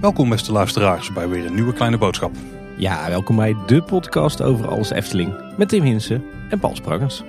[0.00, 2.30] Welkom beste luisteraars bij weer een nieuwe kleine boodschap.
[2.76, 5.34] Ja, welkom bij de podcast over alles Efteling.
[5.56, 7.22] Met Tim Hinsen en Paul Sprangers.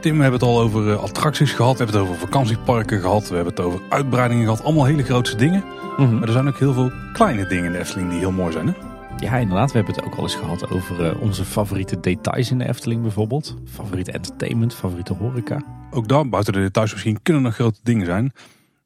[0.00, 3.28] Tim, we hebben het al over eh, attracties gehad, we hebben het over vakantieparken gehad,
[3.28, 4.64] we hebben het over uitbreidingen gehad.
[4.64, 5.64] Allemaal hele grootste dingen.
[5.96, 6.14] Mhm.
[6.14, 8.66] Maar er zijn ook heel veel kleine dingen in de Efteling die heel mooi zijn.
[8.66, 8.91] Hè?
[9.18, 9.72] Ja, inderdaad.
[9.72, 13.02] We hebben het ook al eens gehad over eh, onze favoriete details in de Efteling
[13.02, 13.56] bijvoorbeeld.
[13.64, 15.64] Favoriete entertainment, favoriete horeca.
[15.90, 18.32] Ook daar, buiten de details misschien, kunnen er grote dingen zijn.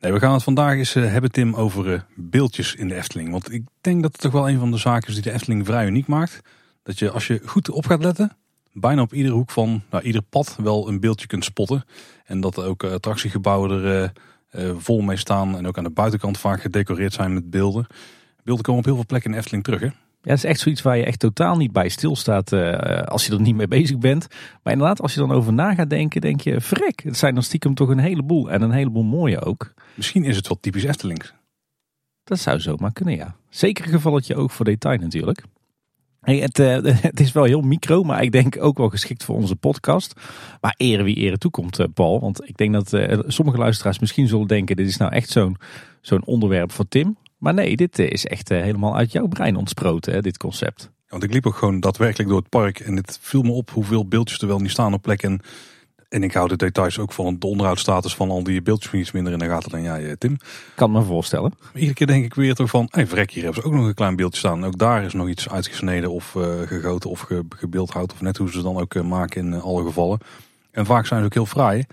[0.00, 3.30] Nee, we gaan het vandaag eens eh, hebben, Tim, over eh, beeldjes in de Efteling.
[3.30, 5.66] Want ik denk dat het toch wel een van de zaken is die de Efteling
[5.66, 6.40] vrij uniek maakt.
[6.82, 8.36] Dat je als je goed op gaat letten,
[8.72, 11.84] bijna op iedere hoek van nou, ieder pad wel een beeldje kunt spotten.
[12.24, 14.12] En dat ook attractiegebouwen er
[14.78, 15.56] vol mee staan.
[15.56, 17.86] En ook aan de buitenkant vaak gedecoreerd zijn met beelden.
[18.42, 19.80] Beelden komen op heel veel plekken in de Efteling terug.
[19.80, 19.88] Hè?
[20.26, 23.32] Ja, dat is echt zoiets waar je echt totaal niet bij stilstaat eh als je
[23.32, 24.26] er niet mee bezig bent.
[24.62, 27.02] Maar inderdaad, als je dan over na gaat denken, denk je, vrek.
[27.02, 28.50] Het zijn er stiekem toch een heleboel.
[28.50, 29.74] En een heleboel mooie ook.
[29.94, 31.30] Misschien is het wel typisch Efteling.
[32.24, 33.36] Dat zou zomaar kunnen, ja.
[33.48, 35.42] Zeker een gevalletje oog voor detail natuurlijk.
[36.20, 36.78] Hey, het, eh,
[37.10, 40.20] het is wel heel micro, maar ik denk ook wel geschikt voor onze podcast.
[40.60, 42.20] Maar ere wie ere toekomt, eh, Paul.
[42.20, 42.88] Want ik denk dat
[43.26, 44.76] sommige luisteraars misschien zullen denken...
[44.76, 45.56] dit is nou echt zo'n
[46.00, 47.16] zo'n onderwerp voor Tim.
[47.36, 50.90] Maar nee, dit eh, is echt eh, helemaal uit jouw brein ontsproten, hè, dit concept.
[51.08, 52.80] Want ik liep ook gewoon daadwerkelijk door het park.
[52.80, 55.40] En het viel me op hoeveel beeldjes er wel niet staan op plekken.
[56.08, 59.32] En ik hou de details ook van de onderhoudsstatus van al die beeldjes iets minder
[59.32, 60.36] in de gaten dan jij, eh, Tim.
[60.74, 61.52] Kan me voorstellen.
[61.74, 63.94] Iedere keer denk ik weer toch van, hé vrek, hier hebben ze ook nog een
[63.94, 64.64] klein beeldje staan.
[64.64, 66.30] Ook daar is nog iets uitgesneden of
[66.64, 68.12] gegoten of ge, gebeeldhouwd.
[68.12, 70.18] Of net hoe ze het dan ook maken in alle gevallen.
[70.70, 71.84] En vaak zijn ze ook heel fraai.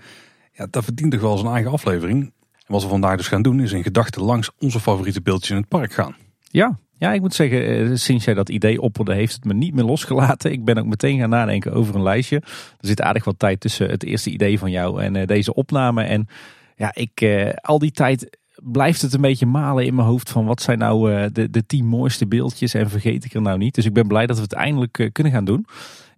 [0.52, 2.32] Ja, dat verdient toch wel zijn eigen aflevering.
[2.66, 5.56] En wat we vandaag dus gaan doen, is in gedachten langs onze favoriete beeldjes in
[5.56, 6.16] het park gaan.
[6.40, 9.74] Ja, ja, ik moet zeggen, eh, sinds jij dat idee opperde, heeft het me niet
[9.74, 10.52] meer losgelaten.
[10.52, 12.36] Ik ben ook meteen gaan nadenken over een lijstje.
[12.80, 16.02] Er zit aardig wat tijd tussen het eerste idee van jou en eh, deze opname.
[16.02, 16.28] En
[16.76, 20.44] ja, ik, eh, al die tijd blijft het een beetje malen in mijn hoofd van
[20.44, 23.74] wat zijn nou de, de tien mooiste beeldjes en vergeet ik er nou niet.
[23.74, 25.66] Dus ik ben blij dat we het eindelijk kunnen gaan doen.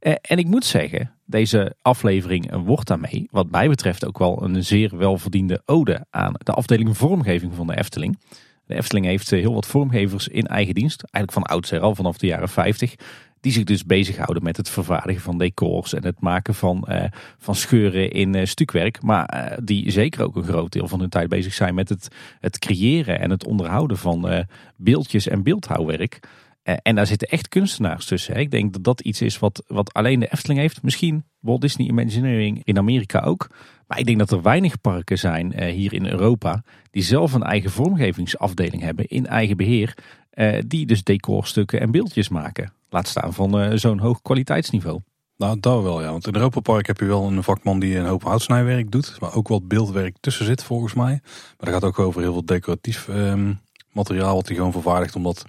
[0.06, 4.42] Eh, en ik moet zeggen, deze aflevering eh, wordt daarmee, wat mij betreft, ook wel
[4.42, 8.18] een zeer welverdiende ode aan de afdeling vormgeving van de Efteling.
[8.66, 12.18] De Efteling heeft eh, heel wat vormgevers in eigen dienst, eigenlijk van oudsher al vanaf
[12.18, 12.94] de jaren 50,
[13.40, 17.54] die zich dus bezighouden met het vervaardigen van decors en het maken van, eh, van
[17.54, 19.02] scheuren in stukwerk.
[19.02, 22.08] Maar die zeker ook een groot deel van hun tijd bezig zijn met het,
[22.40, 24.46] het creëren en het onderhouden van
[24.76, 26.20] beeldjes en beeldhouwwerk.
[26.66, 28.36] Eh, en daar zitten echt kunstenaars tussen.
[28.36, 30.82] Ik denk dat dat iets is wat, wat alleen de Efteling heeft.
[30.82, 33.50] Misschien Walt Disney Imagineering in Amerika ook.
[33.86, 37.42] Maar ik denk dat er weinig parken zijn eh, hier in Europa die zelf een
[37.42, 39.94] eigen vormgevingsafdeling hebben in eigen beheer.
[40.30, 42.72] eh, die dus decorstukken en beeldjes maken.
[42.88, 45.00] Laat staan van zo'n hoog kwaliteitsniveau.
[45.36, 46.10] Nou, dat wel ja.
[46.10, 49.16] Want in Europa Park heb je wel een vakman die een hoop houtsnijwerk doet.
[49.20, 51.20] Maar ook wat beeldwerk tussen zit volgens mij.
[51.22, 53.52] Maar dat gaat ook over heel veel decoratief ehm,
[53.92, 55.16] materiaal wat hij gewoon vervaardigt.
[55.16, 55.46] Omdat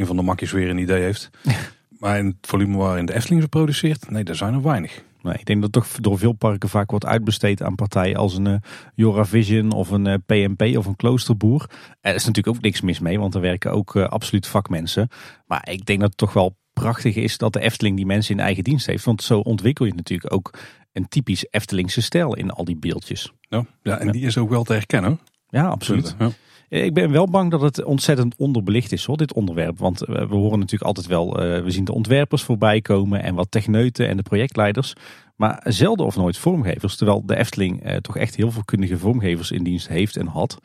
[0.00, 1.30] een van de makjes weer een idee heeft.
[2.00, 5.02] maar in het volume waarin de Efteling ze produceert, nee, daar zijn er weinig.
[5.22, 8.46] Nee, ik denk dat toch door veel parken vaak wordt uitbesteed aan partijen als een
[8.46, 8.54] uh,
[8.94, 11.70] Joravision of een uh, PMP of een kloosterboer.
[12.00, 15.08] Er is natuurlijk ook niks mis mee, want er werken ook uh, absoluut vakmensen.
[15.46, 18.40] Maar ik denk dat het toch wel prachtig is dat de Efteling die mensen in
[18.40, 19.04] eigen dienst heeft.
[19.04, 20.58] Want zo ontwikkel je natuurlijk ook
[20.92, 23.32] een typisch Eftelingse stijl in al die beeldjes.
[23.40, 25.20] Ja, ja en die is ook wel te herkennen.
[25.48, 26.14] Ja, absoluut.
[26.18, 26.30] Ja.
[26.70, 29.78] Ik ben wel bang dat het ontzettend onderbelicht is, hoor, dit onderwerp.
[29.78, 33.50] Want we horen natuurlijk altijd wel, uh, we zien de ontwerpers voorbij komen en wat
[33.50, 34.92] techneuten en de projectleiders.
[35.36, 36.96] Maar zelden of nooit vormgevers.
[36.96, 40.58] Terwijl de Efteling uh, toch echt heel veel kundige vormgevers in dienst heeft en had.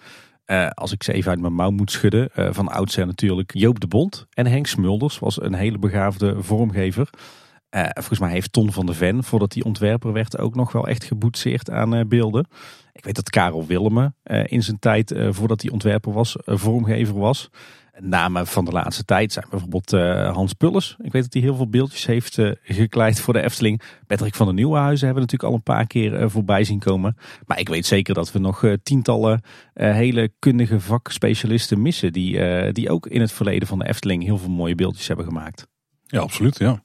[0.74, 2.30] Als ik ze even uit mijn mouw moet schudden.
[2.34, 7.10] van oudsher natuurlijk Joop de Bond en Henk Smulders was een hele begaafde vormgever.
[7.76, 10.88] Uh, volgens mij heeft Ton van de Ven, voordat hij ontwerper werd, ook nog wel
[10.88, 12.48] echt geboetseerd aan uh, beelden.
[12.94, 17.50] Ik weet dat Karel Willemen uh, in zijn tijd, voordat hij ontwerper was, vormgever was.
[18.00, 19.92] Namen van de laatste tijd zijn bijvoorbeeld
[20.36, 20.96] Hans Pulles.
[21.02, 23.82] Ik weet dat hij heel veel beeldjes heeft gekleid voor de Efteling.
[24.08, 27.18] Patrick van der Nieuwenhuizen hebben we natuurlijk al een paar keer voorbij zien komen.
[27.46, 29.42] Maar ik weet zeker dat we nog tientallen
[29.74, 32.14] hele kundige vakspecialisten missen.
[32.14, 35.68] Die, die ook in het verleden van de Efteling heel veel mooie beeldjes hebben gemaakt.
[36.06, 36.58] Ja, absoluut.
[36.58, 36.82] Ja.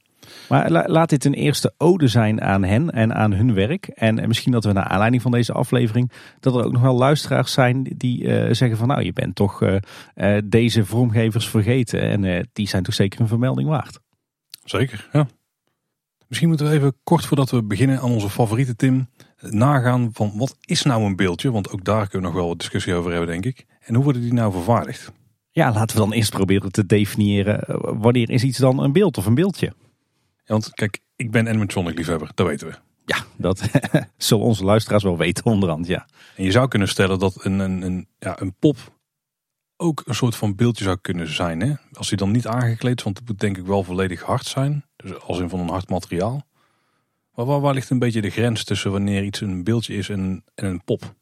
[0.48, 3.86] Maar la laat dit een eerste ode zijn aan hen en aan hun werk.
[3.86, 6.10] En misschien dat we naar aanleiding van deze aflevering...
[6.40, 8.88] dat er ook nog wel luisteraars zijn die uh, zeggen van...
[8.88, 9.76] nou, je bent toch uh,
[10.14, 12.00] uh, deze vormgevers vergeten.
[12.00, 14.00] En die zijn toch zeker een vermelding waard.
[14.64, 15.26] Zeker, ja.
[16.26, 19.08] Misschien moeten we even kort voordat we beginnen aan onze favoriete Tim...
[19.40, 21.50] nagaan van wat is nou een beeldje?
[21.50, 23.66] Want ook daar kunnen we nog wel wat discussie over hebben, denk ik.
[23.80, 25.12] En hoe worden die nou vervaardigd?
[25.50, 27.64] Ja, laten we dan eerst proberen te definiëren...
[28.00, 29.72] wanneer is iets dan een beeld of een beeldje?
[30.50, 32.74] Want kijk, ik ben animatronic liefhebber, dat weten we.
[33.04, 33.62] Ja, dat
[34.16, 36.06] zullen onze luisteraars wel weten onderhand, ja.
[36.36, 38.76] En je zou kunnen stellen dat een, een, een, ja, een pop
[39.76, 41.60] ook een soort van beeldje zou kunnen zijn.
[41.60, 41.74] Hè?
[41.92, 44.84] Als hij dan niet aangekleed is, want het moet denk ik wel volledig hard zijn.
[44.96, 46.46] Dus als in van een hard materiaal.
[47.34, 50.44] Maar waar, waar ligt een beetje de grens tussen wanneer iets een beeldje is en,
[50.54, 51.14] en een pop?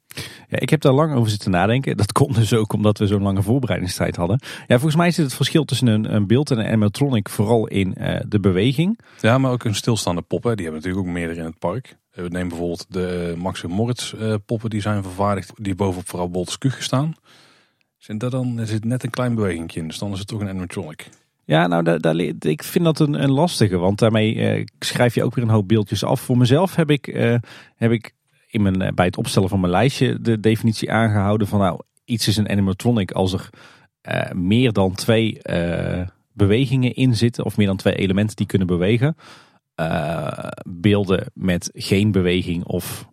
[0.49, 1.97] Ja, ik heb daar lang over zitten nadenken.
[1.97, 4.41] Dat komt dus ook omdat we zo'n lange voorbereidingstijd hadden.
[4.67, 7.95] Ja, volgens mij zit het verschil tussen een, een beeld en een animatronic vooral in
[7.99, 8.99] uh, de beweging.
[9.21, 10.43] Ja, maar ook een stilstaande pop.
[10.43, 10.55] Hè.
[10.55, 11.97] Die hebben natuurlijk ook meerdere in het park.
[12.11, 15.53] We nemen bijvoorbeeld de Max Moritz uh, poppen die zijn vervaardigd.
[15.57, 17.15] Die bovenop vooral Bolt's Kuchen staan.
[17.97, 19.87] Zit daar dan er zit net een klein beweging in.
[19.87, 21.09] Dus dan is het toch een animatronic.
[21.45, 23.77] Ja, nou, daar, daar, ik vind dat een, een lastige.
[23.77, 26.21] Want daarmee schrijf je ook weer een hoop beeldjes af.
[26.21, 27.07] Voor mezelf heb ik,
[27.77, 28.13] heb ik
[28.51, 32.29] in mijn, eh, bij het opstellen van mijn lijstje de definitie aangehouden van nou, iets
[32.29, 33.51] is een animatronic als er
[34.09, 38.67] uh, meer dan twee uh, bewegingen in zitten of meer dan twee elementen die kunnen
[38.67, 39.17] bewegen.
[40.67, 43.09] beelden met geen beweging of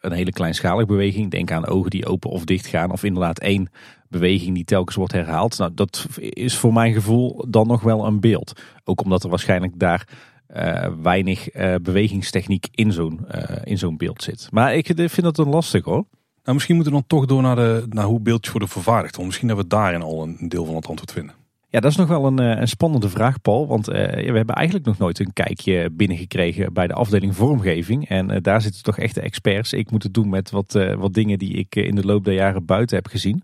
[0.00, 1.30] een hele kleinschalige beweging.
[1.30, 3.70] Denk aan ogen die open of dicht gaan of inderdaad één
[4.08, 5.58] beweging die telkens wordt herhaald.
[5.58, 8.60] Nou, dat is voor mijn gevoel dan nog wel een beeld.
[8.84, 10.08] Ook omdat er waarschijnlijk daar
[10.56, 14.48] uh, weinig uh, bewegingstechniek in zo'n uh, in zo'n beeld zit.
[14.50, 16.04] Maar ik vind dat een lastig hoor.
[16.42, 19.14] Nou, misschien moeten we dan toch door naar, de, naar hoe beeldjes worden vervaardigd.
[19.14, 21.34] Want misschien dat we daarin al een deel van het antwoord vinden.
[21.68, 23.66] Ja, dat is nog wel een, een spannende vraag, Paul.
[23.66, 28.08] Want we hebben eigenlijk nog nooit een kijkje binnengekregen bij de afdeling vormgeving.
[28.08, 29.72] En daar zitten toch echt de experts.
[29.72, 32.64] Ik moet het doen met wat, wat dingen die ik in de loop der jaren
[32.64, 33.42] buiten heb gezien.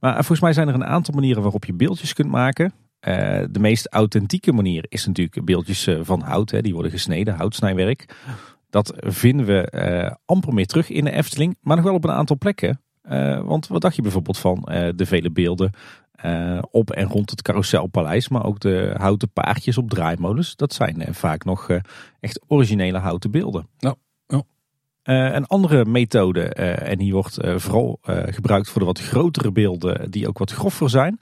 [0.00, 2.72] Maar volgens mij zijn er een aantal manieren waarop je beeldjes kunt maken.
[3.06, 6.50] Uh, de meest authentieke manier is natuurlijk beeldjes uh, van hout.
[6.50, 8.16] Hè, die worden gesneden, houtsnijwerk.
[8.70, 11.56] Dat vinden we uh, amper meer terug in de Efteling.
[11.60, 12.80] Maar nog wel op een aantal plekken.
[13.44, 14.60] want wat dacht je bijvoorbeeld van
[14.96, 15.70] de vele beelden
[16.70, 18.28] op en rond het Carouselpaleis.
[18.28, 20.56] Maar ook de houten paardjes op draaimolens.
[20.56, 21.68] Dat zijn vaak nog
[22.20, 23.68] echt originele houten beelden.
[23.78, 23.96] Nou,
[25.02, 30.38] een andere methode, en die wordt vooral gebruikt voor de wat grotere beelden die ook
[30.38, 31.18] wat groffer zijn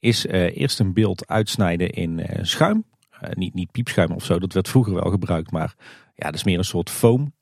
[0.00, 2.84] is uh, eerst een beeld uitsnijden in uh, schuim.
[3.22, 5.74] Uh, niet, niet piepschuim of zo, dat werd vroeger wel gebruikt, maar
[6.14, 7.32] ja, dat is meer een soort foam.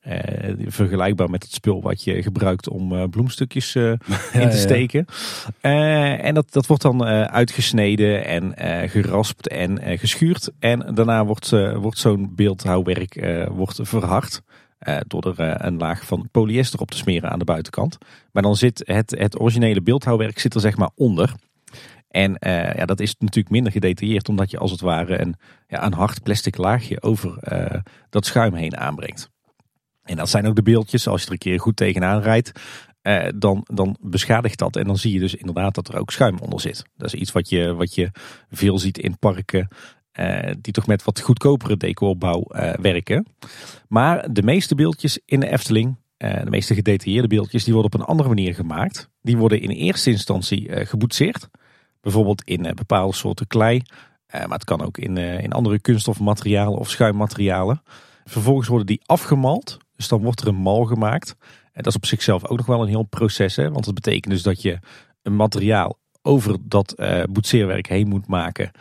[0.65, 3.75] vergelijkbaar met het spul wat je gebruikt om bloemstukjes
[4.41, 5.05] in te steken.
[5.61, 8.53] en dat, dat wordt dan uitgesneden en
[8.89, 10.51] geraspt en geschuurd.
[10.59, 14.41] En daarna wordt, wordt zo'n beeldhouwwerk wordt verhard.
[15.07, 17.97] door er een laag van polyester op te smeren aan de buitenkant.
[18.31, 21.35] Maar dan zit het, het originele beeldhouwwerk zit er zeg maar onder.
[22.07, 25.35] En uh, ja, dat is natuurlijk minder gedetailleerd, omdat je als het ware een,
[25.67, 29.29] ja, een hard plastic laagje over uh, dat schuim heen aanbrengt.
[30.03, 32.51] En dat zijn ook de beeldjes, als je er een keer goed tegenaan rijdt,
[33.01, 34.75] uh, dan, dan beschadigt dat.
[34.75, 36.83] En dan zie je dus inderdaad dat er ook schuim onder zit.
[36.95, 38.11] Dat is iets wat je, wat je
[38.49, 39.67] veel ziet in parken,
[40.61, 42.43] die toch met wat goedkopere decorbouw
[42.81, 43.27] werken.
[43.87, 48.07] Maar de meeste beeldjes in de Efteling, de meeste gedetailleerde beeldjes, die worden op een
[48.07, 49.09] andere manier gemaakt.
[49.21, 51.49] Die worden in eerste instantie geboetseerd.
[52.07, 53.75] Bijvoorbeeld in uh, bepaalde soorten klei.
[54.35, 57.81] Uh, maar het kan ook in, uh, in andere kunststofmaterialen of schuimmaterialen.
[58.25, 59.77] Vervolgens worden die afgemald.
[59.95, 61.35] Dus dan wordt er een mal gemaakt.
[61.71, 63.55] En dat is op zichzelf ook nog wel een heel proces.
[63.55, 63.71] Hè?
[63.71, 64.79] Want dat betekent dus dat je
[65.21, 66.95] een materiaal over dat
[67.29, 68.71] boetseerwerk heen moet maken.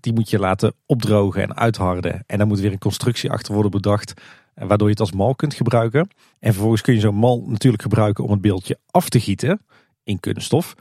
[0.00, 2.24] die moet je laten opdrogen en uitharden.
[2.26, 4.12] En dan moet weer een constructie achter worden bedacht.
[4.54, 6.08] Waardoor je het als mal kunt gebruiken.
[6.38, 9.60] En vervolgens kun je zo'n mal natuurlijk gebruiken om het beeldje af te gieten
[10.04, 10.74] in kunststof.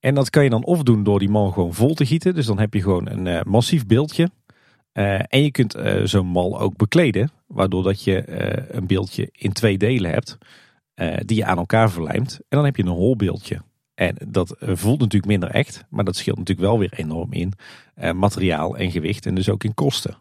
[0.00, 2.34] En dat kan je dan of doen door die mal gewoon vol te gieten.
[2.34, 4.30] Dus dan heb je gewoon een uh, massief beeldje.
[4.92, 7.30] Uh, en je kunt uh, zo'n mal ook bekleden.
[7.46, 8.22] Waardoor dat je
[8.74, 10.38] een beeldje in twee delen hebt.
[11.24, 12.32] die je aan elkaar verlijmt.
[12.32, 13.62] En dan heb je een hol beeldje.
[13.94, 15.84] En dat voelt natuurlijk minder echt.
[15.90, 17.52] Maar dat scheelt natuurlijk wel weer enorm in
[18.14, 19.26] materiaal en gewicht.
[19.26, 20.18] En dus ook in kosten.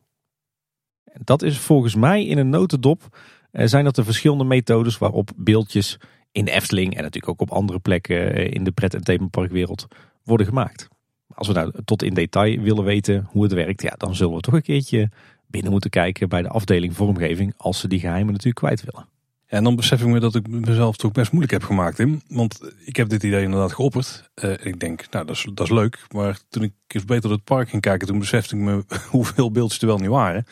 [1.24, 3.18] Dat is volgens mij in een notendop.
[3.52, 6.00] zijn dat de verschillende methodes waarop beeldjes
[6.32, 9.88] in Efteling en natuurlijk ook op andere plekken eh, in de pret- en themaparkwereld
[10.24, 10.88] worden gemaakt.
[11.34, 14.42] Als we nou tot in detail willen weten hoe het werkt, ja, dan zullen we
[14.42, 15.10] toch een keertje
[15.48, 19.08] binnen moeten kijken bij de afdeling vormgeving als ze die geheimen natuurlijk kwijt willen.
[19.48, 22.22] En dan besef ik me dat ik mezelf toch best moeilijk heb gemaakt, Tim.
[22.28, 24.30] Want ik heb dit idee inderdaad geopperd.
[24.44, 26.06] Uh, ik denk, nou, dat is, dat is leuk.
[26.14, 29.82] Maar toen ik eens beter het park ging kijken, toen besefte ik me hoeveel beeldjes
[29.82, 30.46] er wel niet waren.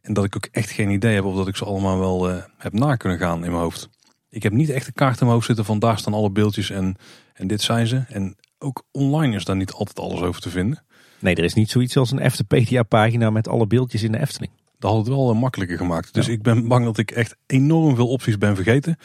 [0.00, 2.36] En dat ik ook echt geen idee heb of dat ik ze allemaal wel uh,
[2.58, 3.88] heb na kunnen gaan in mijn hoofd.
[4.30, 6.70] Ik heb niet echt een kaart in mijn hoofd zitten van daar staan alle beeldjes
[6.70, 6.96] en,
[7.34, 8.04] en dit zijn ze.
[8.08, 10.82] En ook online is daar niet altijd alles over te vinden.
[11.18, 14.52] Nee, er is niet zoiets als een Eftepedia pagina met alle beeldjes in de Efteling.
[14.78, 16.14] Dat had het wel eh, makkelijker gemaakt.
[16.14, 18.96] Dus ik ben bang dat ik echt enorm veel opties ben vergeten.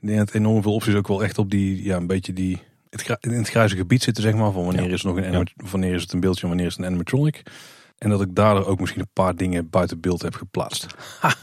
[0.00, 2.58] Ik denk dat enorm veel opties ook wel echt op die, ja, een beetje die,
[2.90, 4.52] het, in het grijze gebied zitten, zeg maar.
[4.52, 6.88] Van wanneer is, nog een, wanneer is het een beeldje en wanneer is het een
[6.90, 7.42] animatronic.
[7.98, 10.86] En dat ik daardoor ook misschien een paar dingen buiten beeld heb geplaatst.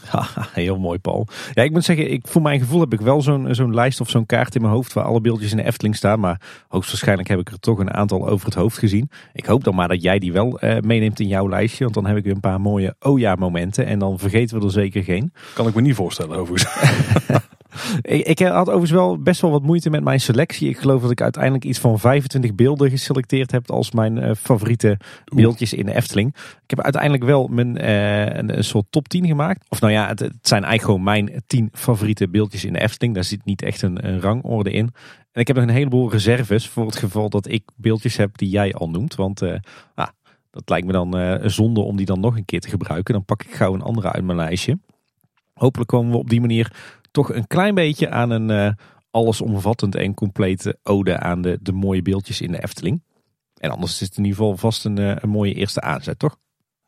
[0.52, 1.26] Heel mooi, Paul.
[1.52, 4.10] Ja, ik moet zeggen, ik, voor mijn gevoel heb ik wel zo'n zo'n lijst of
[4.10, 6.20] zo'n kaart in mijn hoofd waar alle beeldjes in de Efteling staan.
[6.20, 9.10] Maar hoogstwaarschijnlijk heb ik er toch een aantal over het hoofd gezien.
[9.32, 11.84] Ik hoop dan maar dat jij die wel eh, meeneemt in jouw lijstje.
[11.84, 13.86] Want dan heb ik weer een paar mooie oh ja momenten.
[13.86, 15.32] En dan vergeten we er zeker geen.
[15.54, 16.72] Kan ik me niet voorstellen overigens.
[18.02, 20.68] Ik, had overigens wel best wel wat moeite met mijn selectie.
[20.68, 24.98] Ik geloof dat ik uiteindelijk iets van 25 beelden geselecteerd heb als mijn uh, favoriete
[25.24, 26.34] beeldjes in de Efteling.
[26.36, 29.64] Ik heb uiteindelijk wel mijn, uh, een, een, soort top 10 gemaakt.
[29.68, 33.14] Of nou ja, het, het, zijn eigenlijk gewoon mijn 10 favoriete beeldjes in de Efteling.
[33.14, 34.90] Daar zit niet echt een, een rangorde in.
[35.32, 38.48] En ik heb nog een heleboel reserves voor het geval dat ik beeldjes heb die
[38.48, 39.14] jij al noemt.
[39.14, 39.54] Want uh,
[39.94, 40.08] ah,
[40.50, 43.14] dat lijkt me dan een zonde om die dan nog een keer te gebruiken.
[43.14, 44.78] Dan pak ik gauw een andere uit mijn lijstje.
[45.54, 46.72] Hopelijk komen we op die manier
[47.14, 48.72] toch een klein beetje aan een uh,
[49.10, 53.02] allesomvattend en complete ode aan de, de mooie beeldjes in de Efteling.
[53.56, 56.36] En anders is het in ieder geval vast een, uh, een mooie eerste aanzet, toch?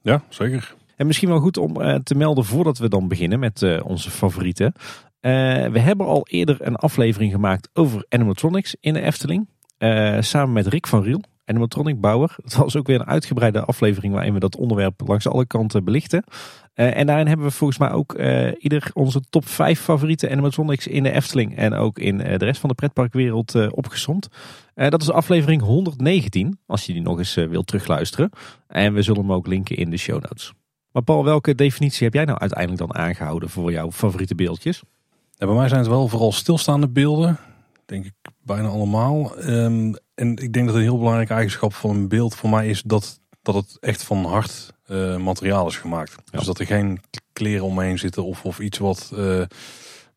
[0.01, 0.75] Ja, zeker.
[0.97, 4.73] En misschien wel goed om uh, te melden voordat we dan beginnen met onze favorieten.
[5.21, 9.49] we hebben al eerder een aflevering gemaakt over animatronics in de Efteling.
[10.21, 12.37] samen met Rick van Riel, animatronic bouwer.
[12.43, 16.25] Het was ook weer een uitgebreide aflevering waarin we dat onderwerp langs alle kanten belichten.
[16.77, 20.87] Uh, en daarin hebben we volgens mij ook uh, ieder onze top 5 favoriete animatronics
[20.87, 24.29] in de Efteling en ook in uh, de rest van de pretparkwereld opgezomd.
[24.75, 28.31] dat is aflevering 119, als je die nog eens wilt terugluisteren.
[28.67, 30.53] En we zullen hem ook linken in de show notes.
[30.93, 34.83] Maar Paul, welke definitie heb jij nou uiteindelijk dan aangehouden voor jouw favoriete beeldjes?
[35.39, 37.39] Bij mij zijn het wel vooral stilstaande beelden.
[37.87, 39.45] Denk ik bijna allemaal.
[39.49, 42.83] Um, en ik denk dat een heel belangrijke eigenschap van een beeld voor mij is
[42.83, 46.15] dat, dat het echt van hard uh, materiaal is gemaakt.
[46.25, 46.39] Ja.
[46.39, 47.01] Dus dat er geen
[47.33, 49.43] kleren omheen zitten of, of iets wat uh,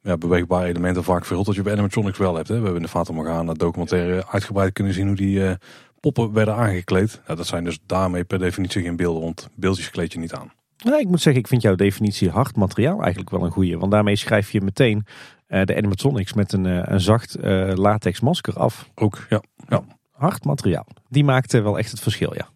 [0.01, 1.45] ja, beweegbare elementen vaak verhult.
[1.45, 2.47] Dat je bij animatronics wel hebt.
[2.47, 2.53] Hè.
[2.53, 5.51] We hebben in de Fata Morgana documentaire uitgebreid kunnen zien hoe die uh,
[5.99, 7.21] poppen werden aangekleed.
[7.25, 10.51] Nou, dat zijn dus daarmee per definitie geen beelden, want beeldjes kleed je niet aan.
[10.77, 13.77] Ja, ik moet zeggen, ik vind jouw definitie hard materiaal eigenlijk wel een goede.
[13.77, 15.05] Want daarmee schrijf je meteen
[15.47, 17.37] de animatronics met een, een zacht
[17.75, 18.89] latex masker af.
[18.95, 19.41] Ook, ja.
[19.67, 19.83] ja.
[20.11, 20.87] Hard materiaal.
[21.09, 22.49] Die maakte wel echt het verschil, ja.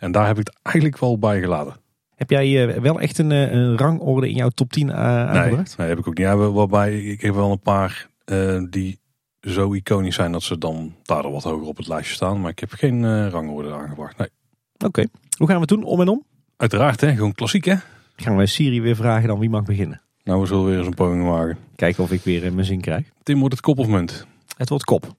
[0.00, 1.76] En daar heb ik het eigenlijk wel bij gelaten.
[2.14, 5.76] Heb jij uh, wel echt een, een, rangorde in jouw top 10 uh, aangebracht?
[5.76, 6.26] Nee, nee, heb ik ook niet.
[6.26, 9.00] Ja, waarbij ik heb wel een paar uh, die
[9.40, 12.40] zo iconisch zijn dat ze dan daardoor wat hoger op het lijstje staan.
[12.40, 14.18] Maar ik heb geen rangorde aangebracht.
[14.18, 14.28] Nee.
[14.74, 14.86] Oké.
[14.86, 15.08] Okay.
[15.36, 15.84] Hoe gaan we het doen?
[15.84, 16.24] Om en om?
[16.56, 17.14] Uiteraard, hè?
[17.14, 17.74] gewoon klassiek hè.
[18.16, 20.02] Gaan we Siri weer vragen dan wie mag beginnen?
[20.24, 21.58] Nou, we zullen weer eens een poging wagen.
[21.76, 23.08] Kijken of ik weer mijn zin krijg.
[23.22, 24.26] Tim, wordt het kop of munt?
[24.56, 25.16] Het wordt kop.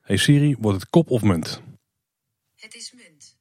[0.00, 1.62] Hey Siri, wordt het kop of munt?
[2.56, 3.36] Het is munt.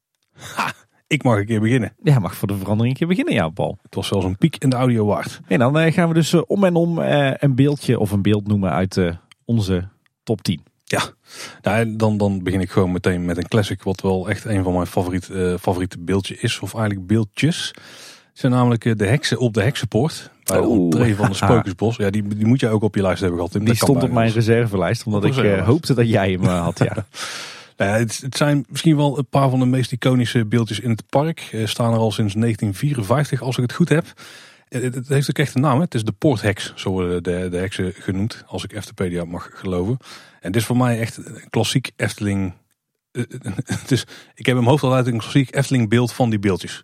[0.55, 0.73] Ha!
[1.13, 1.93] Ik mag een keer beginnen.
[2.03, 3.77] Ja, mag voor de verandering een keer beginnen, ja, Paul.
[3.81, 5.39] Het was zelfs een piek in de audio waard.
[5.47, 8.21] En dan uh, gaan we dus uh, om en om uh, een beeldje of een
[8.21, 9.01] beeld noemen uit
[9.45, 9.87] onze
[10.23, 10.63] top 10.
[10.83, 11.01] Ja,
[11.61, 14.73] nou, dan, dan begin ik gewoon meteen met een classic, wat wel echt een van
[14.73, 15.29] mijn favoriet,
[15.59, 17.67] favoriete beeldjes is, of eigenlijk beeldjes.
[18.29, 20.31] Het zijn namelijk de heksen op de heksenpoort.
[20.43, 21.95] Bij de entree van de Spookjesbos.
[21.95, 23.65] Ja, die, die moet je ook op je lijst hebben gehad.
[23.65, 26.79] Die stond op mijn reservelijst, omdat ik hoopte dat jij hem had.
[26.79, 26.95] Ja.
[27.77, 31.03] Nou ja, het, zijn misschien wel een paar van de meest iconische beeldjes in het
[31.09, 31.49] park.
[31.51, 34.05] Uh, staan er al sinds 1954, als ik het goed heb.
[34.67, 35.75] Het, het heeft ook echt een naam.
[35.75, 35.83] Hè?
[35.83, 39.97] Het is de poortheks, zo worden de, de heksen genoemd, als ik Eftepedia mag geloven.
[40.39, 42.53] En dit is voor mij echt een klassiek Efteling.
[43.87, 46.83] is, ik heb in mijn hoofd altijd een klassiek Efteling beeld van die beeldjes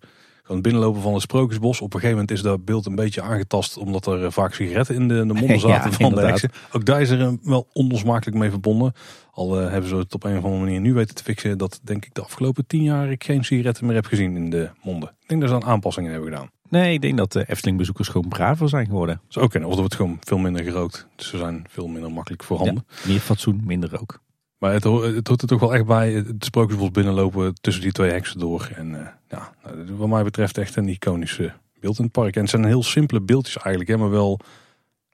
[0.56, 1.82] het binnenlopen van het Sprookjesbos.
[1.82, 3.78] Op een gegeven moment is dat beeld een beetje aangetast.
[3.78, 6.52] Omdat er eh, vaak sigaretten in de, de monden zaten van de heksen.
[6.72, 8.94] Ook daar is er eh, wel onlosmakelijk mee verbonden.
[9.32, 11.58] Al uh, hebben ze het op een of andere manier nu weten te fixen.
[11.58, 14.70] Dat denk ik de afgelopen tien jaar ik geen sigaretten meer heb gezien in de
[14.82, 15.10] monden.
[15.10, 16.50] Ik denk dat ze een aanpassingen hebben gedaan.
[16.70, 19.22] Nee, ik denk dat de Efteling bezoekers gewoon braver zijn geworden.
[19.28, 21.08] Zo ook Of er wordt gewoon veel minder gerookt.
[21.16, 22.86] Dus ze zijn veel minder makkelijk voorhanden.
[22.88, 24.22] Ja, meer fatsoen, minder rook.
[24.60, 28.12] Maar het, het hoort er toch wel echt bij het sprookjesbos binnenlopen tussen die twee
[28.12, 28.70] heksen door.
[28.76, 32.36] En uh, ja, nou, wat mij betreft echt een iconische beeld in het park.
[32.36, 34.40] En het zijn heel simpele beeldjes eigenlijk, hè, maar wel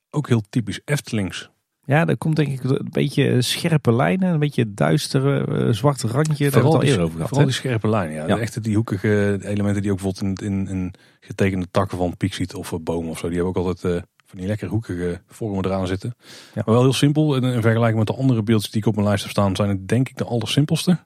[0.10, 1.50] ook heel typisch Eftelings.
[1.84, 6.52] Ja, er komt denk ik een beetje scherpe lijnen, een beetje duistere, uh, zwarte randje.
[6.52, 7.30] Vooral daar het al eerder over gehad.
[7.30, 8.28] Vooral die scherpe lijnen, ja.
[8.28, 8.38] ja.
[8.38, 12.54] Echt die hoekige elementen die ook bijvoorbeeld in, in, in getekende takken van piek ziet
[12.56, 13.28] of bomen of zo.
[13.28, 13.94] Die hebben ook altijd...
[13.94, 14.02] Uh,
[14.36, 16.16] van die lekker hoekige vormen eraan zitten.
[16.54, 16.62] Ja.
[16.66, 17.36] Maar wel heel simpel.
[17.36, 19.70] In, in vergelijking met de andere beeldjes die ik op mijn lijst heb staan, zijn
[19.70, 21.00] het denk ik de allersimpelste.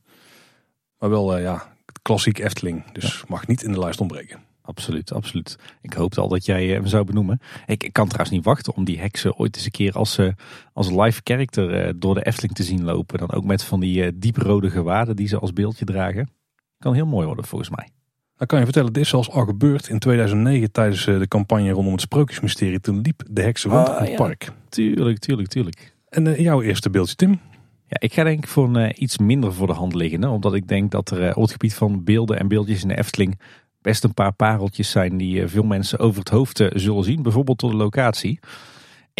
[1.00, 2.92] Maar wel, uh, ja, klassiek Efteling.
[2.92, 3.26] Dus ja.
[3.28, 4.40] mag niet in de lijst ontbreken.
[4.62, 5.58] Absoluut, absoluut.
[5.82, 7.40] Ik hoopte al dat jij hem zou benoemen.
[7.66, 10.32] Ik, ik, kan trouwens niet wachten om die heksen ooit eens een keer als, uh,
[10.74, 13.20] als live character door de Efteling te zien lopen.
[13.20, 16.30] Dan ook met van die dieprode gewaden die ze als beeldje dragen.
[16.78, 17.90] Kan heel mooi worden volgens mij.
[18.40, 21.92] Dan kan je vertellen, dit is zelfs al gebeurd in 2009 tijdens de campagne rondom
[21.92, 22.80] het Sprookjesmysterie.
[22.80, 24.16] Toen liep de heksen rond ah, in het ja.
[24.16, 24.52] park.
[24.70, 25.94] Tuurlijk, tuurlijk, tuurlijk.
[26.10, 27.40] En jouw eerste beeldje, Tim?
[27.88, 30.24] Ja, ik ga denk ik voor een, iets minder voor de hand liggen.
[30.24, 33.40] Omdat ik denk dat er op het gebied van beelden en beeldjes in de Efteling
[33.82, 37.22] best een paar pareltjes zijn die veel mensen over het hoofd zullen zien.
[37.22, 38.40] Bijvoorbeeld tot de locatie.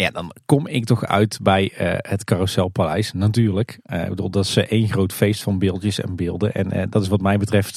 [0.00, 3.78] Ja, dan kom ik toch uit bij het Carouselpaleis, natuurlijk.
[3.82, 6.52] ik bedoel, dat is één groot feest van beeldjes en beelden.
[6.52, 7.76] En dat is wat mij betreft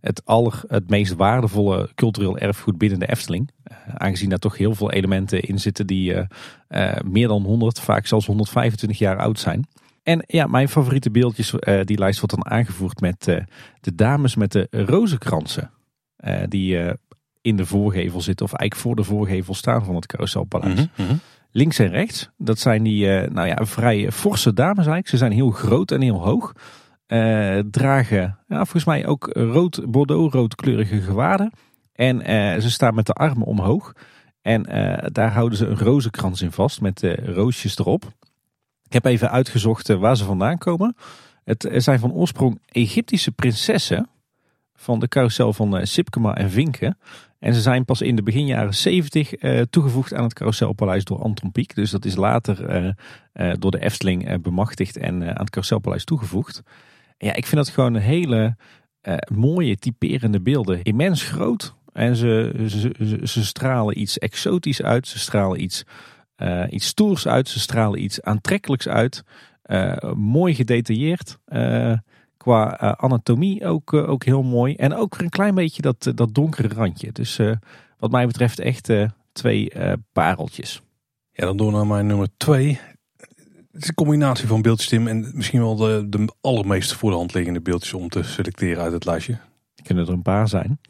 [0.00, 3.50] het, aller, het meest waardevolle cultureel erfgoed binnen de Efteling.
[3.94, 6.14] aangezien daar toch heel veel elementen in zitten die
[7.04, 9.66] meer dan 100, vaak zelfs 125 jaar oud zijn.
[10.04, 13.36] En ja, mijn favoriete beeldjes, uh, die lijst wordt dan aangevoerd met uh,
[13.80, 15.70] de dames met de rozenkransen.
[16.24, 16.96] Uh, die
[17.40, 20.86] in de voorgevel zitten, of eigenlijk voor de voorgevel staan van het Carouselpaleis.
[20.96, 21.20] Mm.
[21.56, 25.08] Links en rechts, dat zijn die nou ja, vrij forse dames eigenlijk.
[25.08, 26.52] Ze zijn heel groot en heel hoog.
[27.70, 31.52] dragen ja, volgens mij ook rood, bordeaux kleurige gewaden.
[31.92, 32.22] En
[32.62, 33.92] ze staan met de armen omhoog.
[34.42, 34.62] En
[35.12, 38.12] daar houden ze een rozenkrans in vast met roosjes erop.
[38.94, 40.96] Ik heb even uitgezocht eh, waar ze vandaan komen.
[41.44, 44.08] Het zijn van oorsprong Egyptische prinsessen
[44.76, 46.98] van de carousel van eh, Sipkema en Vinken.
[47.38, 51.22] En ze zijn pas in de begin jaren 70 eh, toegevoegd aan het carouselpaleis door
[51.22, 51.74] Anton Pieck.
[51.74, 52.94] Dus dat is later
[53.58, 56.62] door de Efteling bemachtigd en aan het carouselpaleis toegevoegd.
[57.18, 58.56] ja, ik vind dat gewoon hele
[59.34, 60.82] mooie, typerende beelden.
[60.82, 61.74] Immens groot.
[61.92, 62.52] En ze,
[63.24, 65.08] ze, stralen iets exotisch uit.
[65.08, 65.84] Ze stralen iets
[66.70, 67.48] iets stoers uit.
[67.48, 69.24] Ze stralen iets aantrekkelijks uit.
[70.14, 71.38] Mooi gedetailleerd.
[72.44, 74.74] Qua anatomie ook, ook heel mooi.
[74.74, 77.12] En ook weer een klein beetje dat, dat donkere randje.
[77.12, 77.40] Dus
[77.98, 78.90] wat mij betreft echt
[79.32, 79.72] twee
[80.12, 80.82] pareltjes.
[81.32, 82.80] Ja, dan door naar mijn nummer twee.
[83.72, 85.06] Het is een combinatie van beeldjes, Tim.
[85.06, 88.92] En misschien wel de, de allermeest voor de hand liggende beeldjes om te selecteren uit
[88.92, 89.38] het lijstje.
[89.82, 90.80] Kunnen er een paar zijn?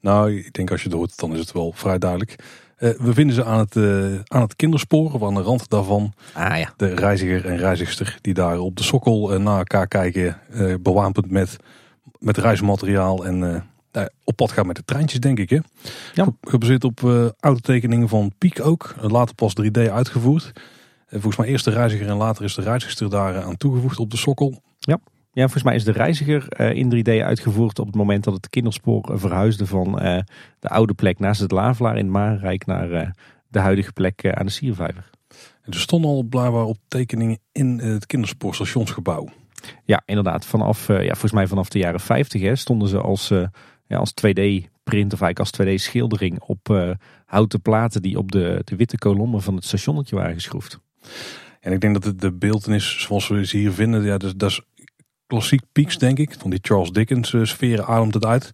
[0.00, 2.36] Nou, ik denk als je het hoort, dan is het wel vrij duidelijk.
[2.80, 6.12] Uh, we vinden ze aan het, uh, aan het kinderspoor, of aan de rand daarvan.
[6.32, 6.72] Ah, ja.
[6.76, 10.38] De reiziger en reizigster die daar op de sokkel uh, naar elkaar kijken.
[10.82, 11.56] bewapend met,
[12.18, 13.64] met reismateriaal en
[14.24, 15.50] op pad gaan met de treintjes, denk ik.
[15.50, 15.58] Hè?
[16.14, 16.26] Ja.
[16.40, 17.00] Gebaseerd op
[17.40, 18.94] oude tekeningen van Piek ook.
[19.00, 20.52] Later pas 3D uitgevoerd.
[21.10, 24.16] volgens mij eerst de reiziger en later is de reizigster daar aan toegevoegd op de
[24.16, 24.62] sokkel.
[24.78, 24.98] Ja.
[25.32, 28.48] Ja, volgens mij is de reiziger uh, in 3D uitgevoerd op het moment dat het
[28.48, 30.18] kinderspoor verhuisde van uh,
[30.58, 33.14] de oude plek naast het Lavelaar in Marenrijk naar
[33.48, 35.10] de huidige plek aan de Siervijver.
[35.62, 39.28] En er stonden al blijkbaar op tekeningen in het kinderspoorstationsgebouw.
[39.84, 40.46] Ja, inderdaad.
[40.46, 43.28] Vanaf, ja, volgens mij vanaf de jaren 50 hè, stonden ze als,
[43.86, 48.98] ja, als 2D-print of eigenlijk als 2D-schildering op houten platen die op de, de witte
[48.98, 50.80] kolommen van het stationnetje waren geschroefd.
[51.60, 54.50] En ik denk dat het de beeldenis zoals we ze hier vinden, ja, dat, dat
[54.50, 54.60] is
[55.30, 56.34] klassiek pieks, denk ik.
[56.38, 58.50] Van die Charles Dickens uh, sferen ademt het uit.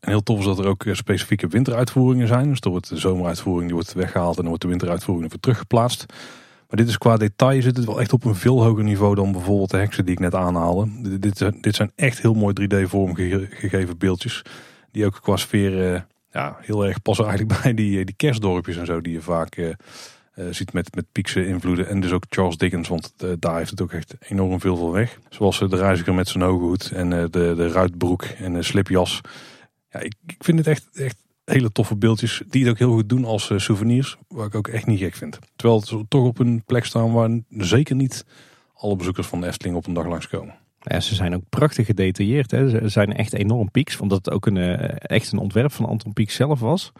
[0.00, 2.48] En heel tof is dat er ook eh, specifieke winteruitvoeringen zijn.
[2.48, 6.04] Dus er wordt de zomeruitvoering die wordt weggehaald en dan wordt de winteruitvoering weer teruggeplaatst.
[6.68, 9.32] Maar dit is qua detail zit het wel echt op een veel hoger niveau dan
[9.32, 11.18] bijvoorbeeld de heksen die ik net aanhaalde.
[11.18, 14.42] Dit, dit zijn echt heel mooi 3D vormgegeven beeldjes.
[14.90, 19.00] Die ook qua sfeer ja, heel erg passen eigenlijk bij die, die kerstdorpjes en zo
[19.00, 19.74] die je vaak
[20.36, 21.88] uh, ziet met, met Piekse invloeden.
[21.88, 24.90] En dus ook Charles Dickens, want uh, daar heeft het ook echt enorm veel van
[24.90, 25.18] weg.
[25.28, 29.20] Zoals uh, de reiziger met zijn hoge hoed en de, de ruitbroek en de slipjas.
[29.90, 33.08] Ja, ik, ik vind het echt, echt hele toffe beeldjes die het ook heel goed
[33.08, 34.16] doen als souvenirs.
[34.28, 35.38] Waar ik ook echt niet gek vind.
[35.56, 38.24] Terwijl het toch op een plek staan waar zeker niet
[38.74, 40.54] alle bezoekers van de Efteling op een dag langskomen.
[40.80, 42.50] Ja, ze zijn ook prachtig gedetailleerd.
[42.50, 42.68] Hè.
[42.68, 44.00] Ze zijn echt enorm pieks.
[44.00, 44.56] Omdat het ook een,
[44.98, 46.92] echt een ontwerp van Anton Pieck zelf was.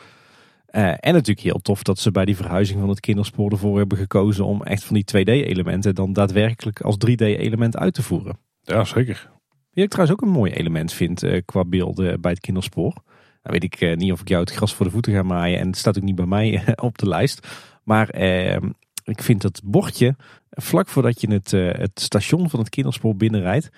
[0.72, 3.98] Uh, en natuurlijk heel tof dat ze bij die verhuizing van het kinderspoor ervoor hebben
[3.98, 8.38] gekozen om echt van die 2D-elementen dan daadwerkelijk als 3D-element uit te voeren.
[8.62, 9.30] Ja, zeker.
[9.70, 12.92] Wie ik trouwens ook een mooi element vind uh, qua beelden bij het kinderspoor.
[13.42, 15.58] Nou weet ik uh, niet of ik jou het gras voor de voeten ga maaien
[15.58, 17.48] en het staat ook niet bij mij op de lijst.
[17.84, 18.70] Maar ehm,
[19.04, 20.16] ik vind dat bordje
[20.50, 23.70] vlak voordat je het, het station van het kinderspoor binnenrijdt,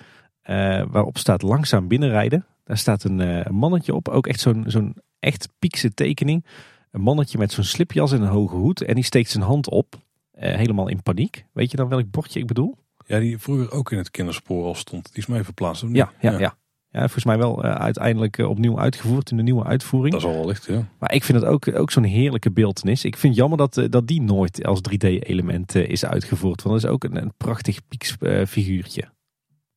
[0.91, 2.47] waarop staat langzaam binnenrijden.
[2.65, 6.45] Daar staat een mannetje op, ook echt zo'n zo'n echt piekse tekening
[6.95, 8.83] een mannetje met zo'n slipjas en een hoge hoed.
[8.83, 9.95] En die steekt zijn hand op.
[9.95, 11.45] Uh, helemaal in paniek.
[11.53, 12.77] Weet je dan welk bordje ik bedoel?
[13.07, 15.05] Ja, die vroeger ook in het kinderspoor al stond.
[15.13, 15.83] Die is mee verplaatst.
[15.83, 16.57] Ja, ja, ja, ja.
[16.91, 20.13] Ja, volgens mij wel uh, uiteindelijk uh, opnieuw uitgevoerd in de nieuwe uitvoering.
[20.13, 20.89] Dat is al wel licht, ja.
[20.99, 23.05] Maar ik vind het ook, ook zo'n heerlijke beeldenis.
[23.05, 26.63] Ik vind het jammer dat, dat die nooit als 3D-element is uitgevoerd.
[26.63, 28.17] Want dat is ook een, een prachtig Pieks
[28.49, 29.05] figuurtje.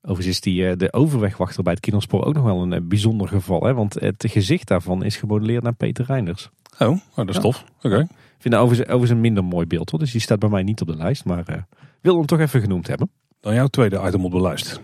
[0.10, 3.64] Overigens is die, de overwegwachter bij het kinderspoor ook nog wel een bijzonder geval.
[3.64, 3.74] Hè?
[3.74, 6.50] Want het gezicht daarvan is gemodelleerd naar Peter Reinders.
[6.80, 7.64] Oh, oh dat is tof.
[7.82, 8.00] Oké.
[8.00, 10.00] Ik vind overigens, een minder mooi beeld hoor.
[10.00, 11.26] Dus die staat bij mij niet op de lijst.
[11.26, 11.56] Maar uh,
[12.02, 13.10] wil hem toch even genoemd hebben.
[13.40, 14.82] Dan jouw tweede item op de lijst.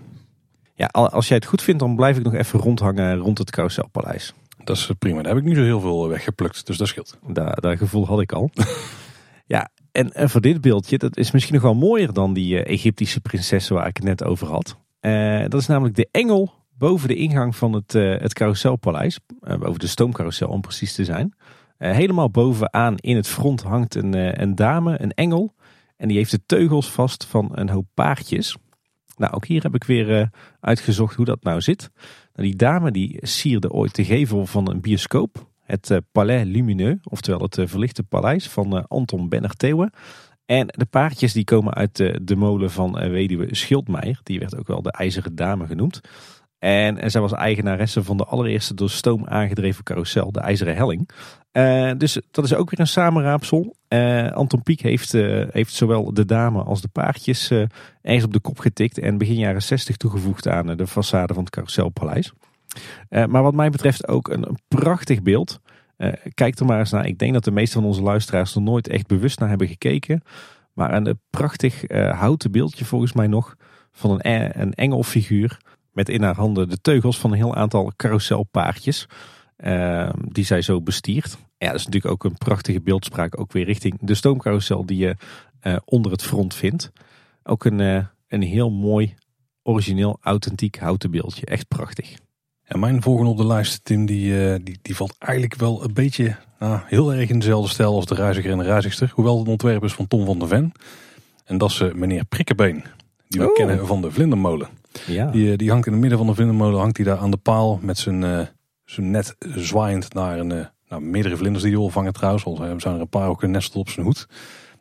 [0.76, 4.34] Ja, als jij het goed vindt, dan blijf ik nog even rondhangen rond het Carouselpaleis.
[4.64, 5.22] Dat is prima.
[5.22, 7.18] Daar heb ik niet zo heel veel weggeplukt, dus dat scheelt.
[7.56, 8.50] Dat gevoel had ik al.
[9.46, 13.20] ja, en, en, voor dit beeldje, dat is misschien nog wel mooier dan die Egyptische
[13.20, 14.78] prinsessen waar ik het net over had.
[15.06, 19.20] Uh, dat is namelijk de engel boven de ingang van het, uh, het carouselpaleis.
[19.42, 21.34] Uh, boven de stoomcarousel om precies te zijn.
[21.78, 25.56] Helemaal bovenaan in het front hangt een, een dame, een engel.
[25.98, 28.58] En die heeft de teugels vast van een hoop paardjes.
[29.16, 31.90] Nou, ook hier heb ik weer uitgezocht hoe dat nou zit.
[32.34, 35.52] Nou, die dame die sierde ooit de gevel van een bioscoop.
[35.60, 39.94] Het Palais Lumineux, oftewel het verlichte paleis van Anton Benner-Theeuwen.
[40.46, 44.20] En de paardjes die komen uit de, de molen van weduwe Schildmeijer.
[44.24, 46.02] Die werd ook wel de IJzeren Dame genoemd.
[46.60, 51.10] En, en zij was eigenaresse van de allereerste door stoom aangedreven carousel, de IJzeren Helling.
[52.00, 53.76] Dus dat is ook weer een samenraapsel.
[54.34, 55.12] Anton Pieck heeft,
[55.52, 57.52] heeft zowel de dame als de paardjes
[58.02, 58.98] ergens op de kop getikt.
[58.98, 62.34] En begin jaren 60 toegevoegd aan de façade van het carouselpaleis.
[63.10, 65.60] maar wat mij betreft ook een prachtig beeld.
[66.34, 67.06] Kijk er maar eens naar.
[67.08, 70.22] Ik denk dat de meeste van onze luisteraars er nooit echt bewust naar hebben gekeken.
[70.74, 73.56] Maar een prachtig houten beeldje volgens mij nog.
[73.92, 75.58] Van een, een engelfiguur
[75.92, 79.08] met in haar handen de teugels van een heel aantal carouselpaardjes.
[79.58, 81.38] Uh, die zij zo bestiert.
[81.58, 83.40] Ja, dat is natuurlijk ook een prachtige beeldspraak.
[83.40, 85.16] Ook weer richting de stoomcarousel die je
[85.86, 86.92] onder het front vindt.
[87.44, 89.14] Ook een, een heel mooi,
[89.64, 91.46] origineel, authentiek houten beeldje.
[91.46, 92.16] Echt prachtig.
[92.64, 96.36] En mijn volgende op de lijst, Tim, die, die, die valt eigenlijk wel een beetje
[96.60, 99.12] nou, heel erg in dezelfde stijl als de reiziger en de reizigster.
[99.14, 100.72] Hoewel het ontwerp is van Tom van der Ven.
[101.46, 102.84] En dat is meneer Prikkebeen.
[103.28, 103.54] Die we oh.
[103.54, 104.68] kennen van de Vlindermolen.
[105.06, 105.26] Ja.
[105.26, 107.38] Die, eh, die hangt in het midden van de vlindermolen, hangt hij daar aan de
[107.38, 108.40] paal met zijn, uh,
[108.86, 112.46] zijn net zwaaiend naar een, uh, nou, meerdere vlinders die hij wil vangen trouwens.
[112.46, 114.28] Al zijn er een paar ook genesteld op zijn hoed.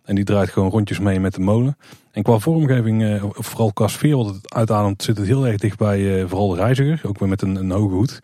[0.05, 1.77] En die draait gewoon rondjes mee met de molen.
[2.11, 6.27] En qua vormgeving, uh, vooral qua sfeer het uitademt, zit het heel erg dicht bij
[6.27, 7.01] vooral de reiziger.
[7.05, 8.21] Ook weer met een, een hoge hoed.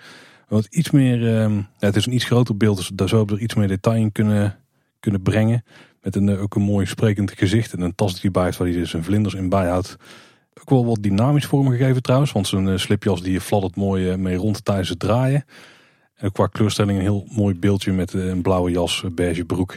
[0.49, 3.55] Wat iets meer, ja, het is een iets groter beeld, dus daar zou er iets
[3.55, 4.59] meer detail in kunnen,
[5.01, 5.65] kunnen brengen.
[6.03, 8.91] Met een, ook een mooi sprekend gezicht en een tas die bij waar hij dus
[8.91, 9.97] zijn vlinders in bijhoudt
[10.61, 12.33] ook wel wat dynamisch vormgegeven trouwens.
[12.33, 15.45] Want uh, slipjas die fladdert mooi mee rond tijdens het draaien.
[16.15, 19.77] En qua kleurstelling een heel mooi beeldje met een blauwe jas, beige broek.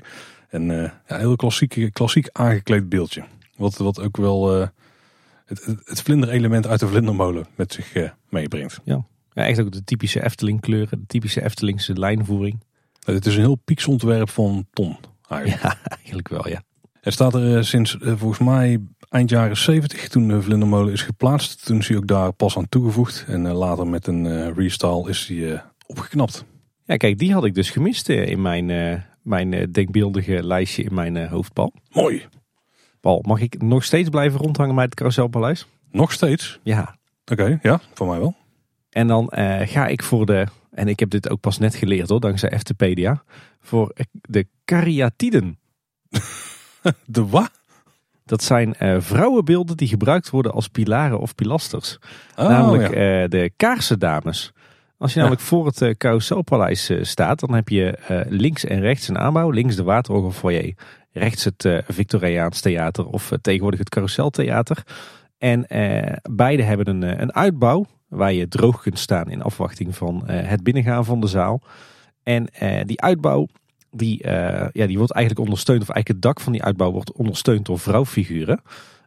[0.52, 3.24] En ja, een heel klassiek, klassiek aangekleed beeldje.
[3.56, 4.50] Wat, wat ook wel
[5.46, 8.80] het, het, het vlinderelement uit de vlindermolen met zich meebrengt.
[8.84, 9.06] Ja.
[9.34, 12.64] ja, echt ook de typische Efteling kleuren, de typische Eftelingse lijnvoering.
[13.00, 15.64] Het is een heel pieks ontwerp van Ton eigenlijk.
[15.64, 16.64] Ja, eigenlijk wel ja.
[17.02, 18.80] Er staat er sinds volgens mij
[19.12, 21.66] eind jaren 70, toen de vlindermolen is geplaatst.
[21.66, 23.26] Toen is hij ook daar pas aan toegevoegd.
[23.28, 26.46] En eh, later met een uh, restyle is hij uh, opgeknapt.
[26.84, 28.70] Ja, kijk, die had ik dus gemist in mijn,
[29.22, 31.74] mijn denkbeeldige lijstje in mijn hoofdbal.
[31.92, 32.26] Mooi.
[33.00, 35.68] Paul, mag ik nog steeds blijven rondhangen bij het Carouselpaleis?
[35.92, 36.60] Nog steeds?
[36.64, 36.96] Ja.
[37.32, 38.36] Oké, ja, voor mij wel.
[38.90, 39.32] En dan
[39.66, 43.24] ga ik voor de, en ik heb dit ook pas net geleerd hoor, dankzij FTpedia,
[43.60, 45.60] voor de kariatiden.
[47.06, 47.52] de wat?
[48.26, 51.98] Dat zijn uh, vrouwenbeelden die gebruikt worden als pilaren of pilasters.
[52.36, 53.24] Oh, namelijk ja.
[53.24, 54.54] uh, de kaarsendames.
[55.02, 57.98] Als je namelijk voor het uh, Carouselpaleis staat, dan heb je
[58.30, 59.50] links en rechts een aanbouw.
[59.50, 60.74] Links de Waterorgelfoyer,
[61.12, 64.84] rechts het Victoriaans Theater of tegenwoordig het Carouseltheater.
[65.38, 65.66] En
[66.32, 71.06] beide hebben een, een uitbouw waar je droog kunt staan in afwachting van het binnengaan
[71.06, 71.62] van de zaal.
[72.24, 72.48] En
[72.86, 73.48] die uitbouw
[73.92, 74.32] die, uh,
[74.72, 77.80] ja, die wordt eigenlijk ondersteund, of eigenlijk het dak van die uitbouw wordt ondersteund door
[77.80, 78.62] vrouwfiguren.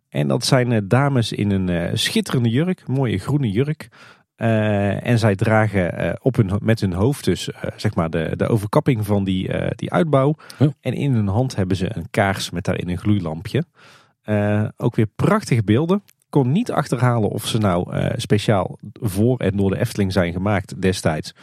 [0.08, 3.88] En dat zijn uh, dames in een uh, schitterende jurk, mooie groene jurk.
[5.02, 9.24] En zij dragen op hun, met hun hoofd dus zeg maar de, de overkapping van
[9.24, 10.34] die, die uitbouw.
[10.80, 13.64] En in hun hand hebben ze een kaars met daarin een gloeilampje.
[14.76, 16.02] ook weer prachtige beelden.
[16.06, 20.82] Ik kon niet achterhalen of ze nou speciaal voor en door de Efteling zijn gemaakt
[20.82, 21.34] destijds.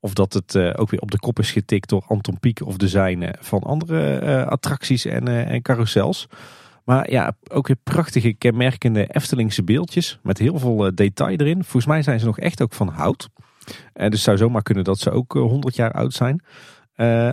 [0.00, 2.88] Of dat het ook weer op de kop is getikt door Anton Pieck of de
[2.88, 6.28] zijne van andere attracties en, en carousels.
[6.84, 11.62] Maar ja, ook weer prachtige kenmerkende Eftelingse beeldjes met heel veel detail erin.
[11.62, 13.28] Volgens mij zijn ze nog echt ook van hout.
[13.92, 16.42] dus het zou zomaar kunnen dat ze ook 100 jaar oud zijn.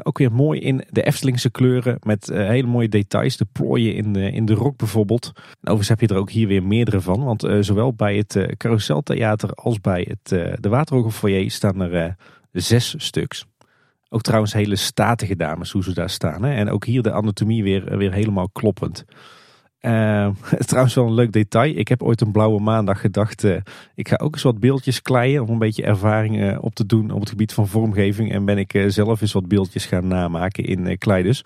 [0.04, 3.38] ook weer mooi in de Eftelingse kleuren met hele mooie details.
[3.38, 5.32] De plooien in de, in de rok bijvoorbeeld.
[5.36, 7.24] En overigens heb je er ook hier weer meerdere van.
[7.24, 10.30] Want zowel bij het Carouseltheater als bij het,
[10.62, 12.16] de Waterhoge staan er
[12.52, 13.46] Zes stuks.
[14.10, 16.44] Ook trouwens hele statige dames hoe ze daar staan.
[16.44, 16.54] Hè?
[16.54, 19.06] En ook hier de anatomie weer, weer helemaal kloppend.
[19.82, 20.30] Uh,
[20.66, 21.78] trouwens wel een leuk detail.
[21.78, 23.44] Ik heb ooit een blauwe maandag gedacht.
[23.44, 23.58] Uh,
[23.96, 25.42] ik ga ook eens wat beeldjes kleien.
[25.44, 28.32] Om een beetje ervaring uh, op te doen op het gebied van vormgeving.
[28.32, 31.42] En ben ik zelf eens wat beeldjes gaan namaken in kleiders.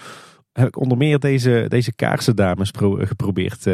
[0.53, 3.67] Heb ik onder meer deze, deze kaarsendames geprobeerd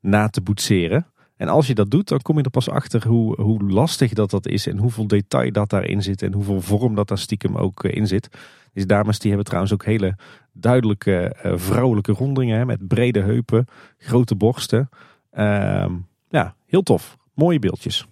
[0.00, 1.11] na te boetseren.
[1.42, 4.30] En als je dat doet, dan kom je er pas achter hoe, hoe lastig dat
[4.30, 4.66] dat is.
[4.66, 6.22] En hoeveel detail dat daarin zit.
[6.22, 8.28] En hoeveel vorm dat daar stiekem ook eh, in zit.
[8.72, 10.16] Deze dames die hebben trouwens ook hele
[10.52, 12.58] duidelijke uh, vrouwelijke rondingen.
[12.58, 13.66] Hè, met brede heupen,
[13.98, 14.88] grote borsten.
[15.32, 15.86] Uh,
[16.28, 17.16] ja, heel tof.
[17.34, 18.06] Mooie beeldjes.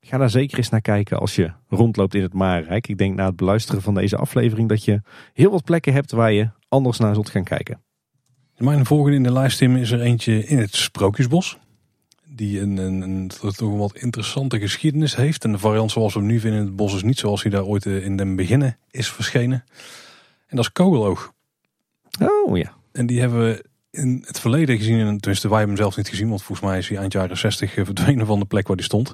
[0.00, 2.88] Ga daar zeker eens naar kijken als je rondloopt in het Marenrijk.
[2.88, 6.32] Ik denk na het beluisteren van deze aflevering dat je heel wat plekken hebt waar
[6.32, 7.80] je anders naar zult gaan kijken.
[8.56, 11.58] Mijn volgende in de lijst, Tim, is er eentje in het Sprookjesbos.
[12.38, 15.44] Die een, een, een toch een wat interessante geschiedenis heeft.
[15.44, 17.50] En de variant zoals we hem nu vinden in het bos is niet zoals hij
[17.50, 19.64] daar ooit eh, in den beginnen is verschenen.
[20.46, 21.32] En dat is Kogeloog.
[22.20, 22.72] Oh ja.
[22.92, 24.98] En die hebben we in het verleden gezien.
[24.98, 26.28] En tenminste, wij hebben hem zelf niet gezien.
[26.28, 29.12] Want volgens mij is hij eind jaren 60 verdwenen van de plek waar hij stond.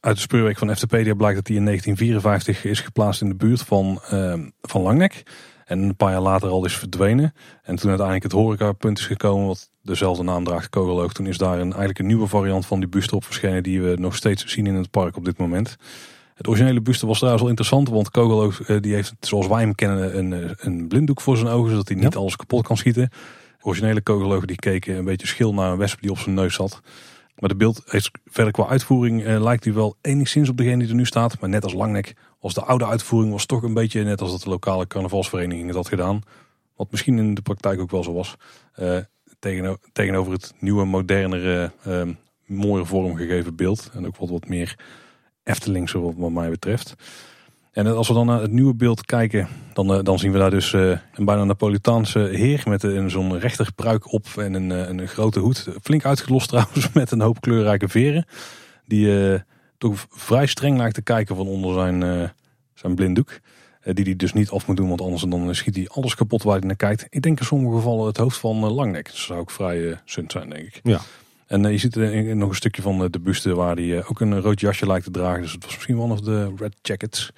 [0.00, 3.62] Uit de speurwerk van FTpedia blijkt dat hij in 1954 is geplaatst in de buurt
[3.62, 5.22] van, uh, van Langnek.
[5.68, 7.32] En een paar jaar later al is verdwenen.
[7.62, 11.12] En toen uiteindelijk het horecapunt is gekomen, wat dezelfde naam draagt, Kogeloog.
[11.12, 13.96] Toen is daar een, eigenlijk een nieuwe variant van die buste op verschenen, die we
[13.98, 15.76] nog steeds zien in het park op dit moment.
[16.34, 19.74] Het originele buste was trouwens wel interessant, want Kogeloog eh, die heeft, zoals wij hem
[19.74, 22.18] kennen, een, eh, een blinddoek voor zijn ogen, zodat hij niet Ja.
[22.18, 23.08] alles kapot kan schieten.
[23.58, 26.54] De originele Kogeloog die keek een beetje schil naar een wesp die op zijn neus
[26.54, 26.80] zat.
[27.38, 30.88] Maar de beeld heeft verder qua uitvoering eh, lijkt hij wel enigszins op degene die
[30.88, 31.40] er nu staat.
[31.40, 34.42] Maar net als Langnek, als de oude uitvoering was toch een beetje net als dat
[34.42, 36.20] de lokale carnavalsvereniging het had gedaan.
[36.76, 38.34] Wat misschien in de praktijk ook wel zo was.
[38.72, 38.96] Eh,
[39.38, 42.02] tegeno- tegenover het nieuwe, modernere, eh,
[42.46, 43.90] mooier vormgegeven beeld.
[43.94, 44.78] En ook wat, wat meer
[45.42, 46.94] Eftelingse wat, mij betreft.
[47.72, 50.50] En als we dan naar het nieuwe beeld kijken, dan, eh, dan zien we daar
[50.50, 54.88] dus eh, een bijna Napolitaanse heer met een, zo'n rechter pruik op en een, eh,
[54.88, 55.68] een grote hoed.
[55.82, 58.26] Flink uitgelost trouwens met een hoop kleurrijke veren.
[58.86, 59.40] Die eh,
[59.78, 62.28] toch vrij streng lijkt te kijken van onder zijn, eh,
[62.74, 63.38] zijn blinddoek.
[63.80, 66.42] Eh, die hij dus niet af moet doen, want anders dan schiet hij alles kapot
[66.42, 67.06] waar hij naar kijkt.
[67.10, 69.06] Ik denk in sommige gevallen het hoofd van eh, Langnek.
[69.06, 70.80] Dat zou ook vrij eh sunt zijn, denk ik.
[70.82, 71.00] Ja.
[71.46, 74.10] En eh, je ziet er nog een stukje van eh, de buste waar hij eh,
[74.10, 75.42] ook een rood jasje lijkt te dragen.
[75.42, 77.30] Dus het was misschien one of de red jackets.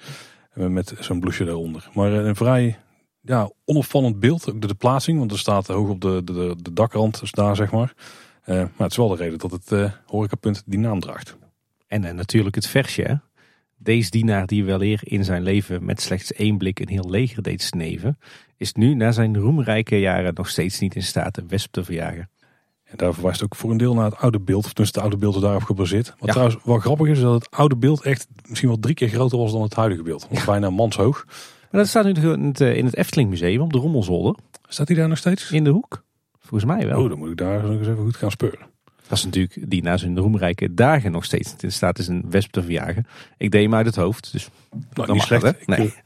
[0.53, 1.89] eh, met zo'n blouseje eronder.
[1.93, 2.79] Maar eh, een vrij
[3.21, 4.49] ja, onopvallend beeld.
[4.53, 7.19] Ook de, de plaatsing, want er staat hoog op de, de, de, dakrand.
[7.19, 7.93] Dus daar zeg maar.
[8.43, 11.35] Eh, maar het is wel de reden dat het eh horecapunt die naam draagt.
[11.91, 13.01] En eh, natuurlijk het versje.
[13.01, 13.13] hè.
[13.77, 17.43] Deze dienaar die wel eer in zijn leven met slechts één blik een heel leger
[17.43, 18.17] deed sneven,
[18.57, 22.29] is nu na zijn roemrijke jaren nog steeds niet in staat een wesp te verjagen.
[22.83, 24.65] En daar verwijst ook voor een deel naar het oude beeld.
[24.65, 26.07] Of tenminste, het oude beeld is daarop gebaseerd.
[26.09, 26.31] Wat Ja.
[26.31, 29.37] trouwens wel grappig is, is dat het oude beeld echt misschien wel drie keer groter
[29.37, 30.27] was dan het huidige beeld.
[30.29, 31.25] Want bijna manshoog.
[31.71, 34.35] Maar dat staat nu in het, eh, in het Efteling Museum op de Rommelzolder,
[34.67, 35.51] Staat hij daar nog steeds?
[35.51, 36.03] in de hoek.
[36.39, 37.03] Volgens mij wel.
[37.03, 38.59] Oh, dan moet ik daar eens even goed gaan speuren.
[39.11, 42.51] Dat is natuurlijk die na zijn roemrijke dagen nog steeds in staat is een wesp
[42.51, 43.05] te verjagen.
[43.37, 44.49] Ik deed hem uit het hoofd, dus
[44.93, 45.43] Nou, niet slecht.
[45.43, 45.51] hè?
[45.65, 45.93] Nee.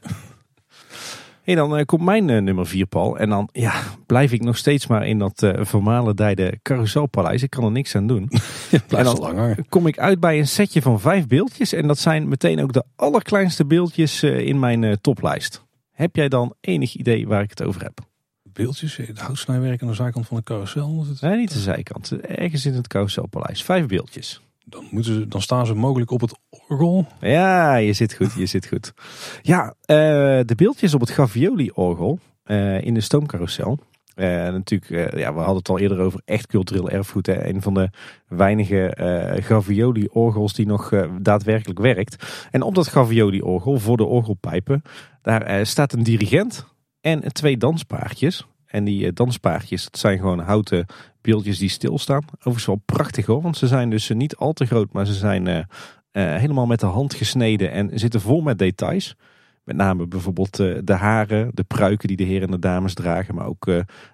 [1.42, 3.18] Hey, dan eh, komt mijn eh, nummer 4, Paul.
[3.18, 7.42] En dan ja, blijf ik nog steeds maar in dat eh vermalendijde carouselpaleis.
[7.42, 8.28] Ik kan er niks aan doen.
[8.70, 9.66] En dan- al lang hangen.
[9.68, 11.72] Kom ik uit bij een setje van vijf beeldjes.
[11.72, 15.64] En dat zijn meteen ook de allerkleinste beeldjes in mijn toplijst.
[15.92, 17.98] Heb jij dan enig idee waar ik het over heb?
[18.56, 21.04] Beeldjes, het houtsnijwerk aan de zijkant van de carousel.
[21.08, 22.20] Dat- Nee, niet de zijkant.
[22.20, 23.62] Ergens in het carouselpaleis.
[23.64, 24.40] Vijf beeldjes.
[24.64, 26.34] Dan, moeten ze, dan staan ze mogelijk op het
[26.68, 27.06] orgel.
[27.20, 28.92] Ja, je zit goed, je zit goed.
[29.42, 29.96] Ja, eh,
[30.44, 33.78] de beeldjes op het Gavioli-orgel eh, in de stoomcarousel.
[34.14, 37.26] Eh, natuurlijk, eh, ja, we hadden het al eerder over echt cultureel erfgoed.
[37.26, 37.46] Hè.
[37.48, 37.90] Een van de
[38.28, 42.46] weinige eh Gavioli-orgels die nog eh, daadwerkelijk werkt.
[42.50, 44.82] En op dat Gavioli-orgel, voor de orgelpijpen,
[45.22, 46.66] daar eh, staat een dirigent
[47.06, 48.46] en twee danspaardjes.
[48.66, 50.86] En die eh, danspaardjes, dat zijn gewoon houten
[51.20, 52.24] beeldjes die stilstaan.
[52.34, 55.14] Overigens wel prachtig hoor, want ze zijn dus eh, niet al te groot, maar ze
[55.14, 55.62] zijn eh,
[56.12, 59.16] helemaal met de hand gesneden en zitten vol met details.
[59.64, 63.46] Met name bijvoorbeeld de haren, de pruiken die de heren en de dames dragen, maar
[63.46, 63.64] ook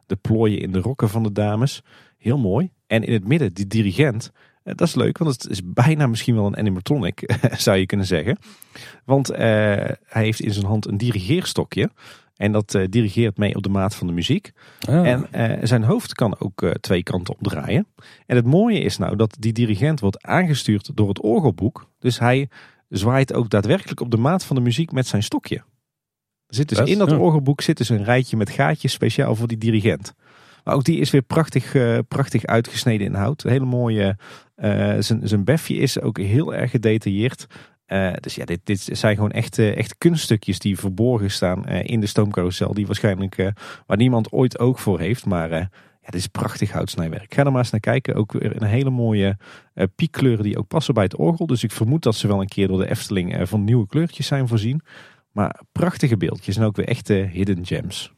[0.07, 1.83] de plooien in de rokken van de dames.
[2.19, 2.71] Heel mooi.
[2.87, 4.33] En in het midden, die dirigent.
[4.63, 8.39] Dat is leuk, want het is bijna misschien wel een animatronic, zou je kunnen zeggen.
[9.05, 11.91] Want hij heeft in zijn hand een dirigeerstokje.
[12.43, 14.53] En dat eh, dirigeert mee op de maat van de muziek.
[14.89, 17.87] Ah, En eh, zijn hoofd kan ook eh, twee kanten opdraaien.
[18.27, 21.89] En het mooie is nou dat die dirigent wordt aangestuurd door het orgelboek.
[21.99, 22.49] Dus hij
[22.89, 25.57] zwaait ook daadwerkelijk op de maat van de muziek met zijn stokje.
[26.47, 27.17] Er zit dus in dat ja.
[27.17, 30.15] orgelboek zit dus een rijtje met gaatjes speciaal voor die dirigent.
[30.65, 31.77] Maar ook die is weer prachtig,
[32.09, 33.45] prachtig uitgesneden in hout.
[33.45, 34.17] Een hele mooie.
[34.99, 37.47] zijn, zijn befje is ook heel erg gedetailleerd.
[37.93, 41.85] Eh, dus ja, dit, dit zijn gewoon echt, eh, echt kunststukjes die verborgen staan eh,
[41.85, 42.75] in de stoomcarousel.
[42.75, 43.53] Die waarschijnlijk
[43.87, 45.27] waar niemand ooit oog voor heeft.
[45.27, 45.69] Maar ja,
[46.01, 47.35] dit is prachtig houtsnijwerk.
[47.35, 48.15] Ga er maar eens naar kijken.
[48.15, 49.37] Ook weer een hele mooie
[49.95, 51.47] piekkleuren die ook passen bij het orgel.
[51.47, 54.49] Dus ik vermoed dat ze wel een keer door de Efteling van nieuwe kleurtjes zijn
[54.49, 54.81] voorzien.
[55.33, 58.13] Maar prachtige beeldjes en ook weer echte hidden gems.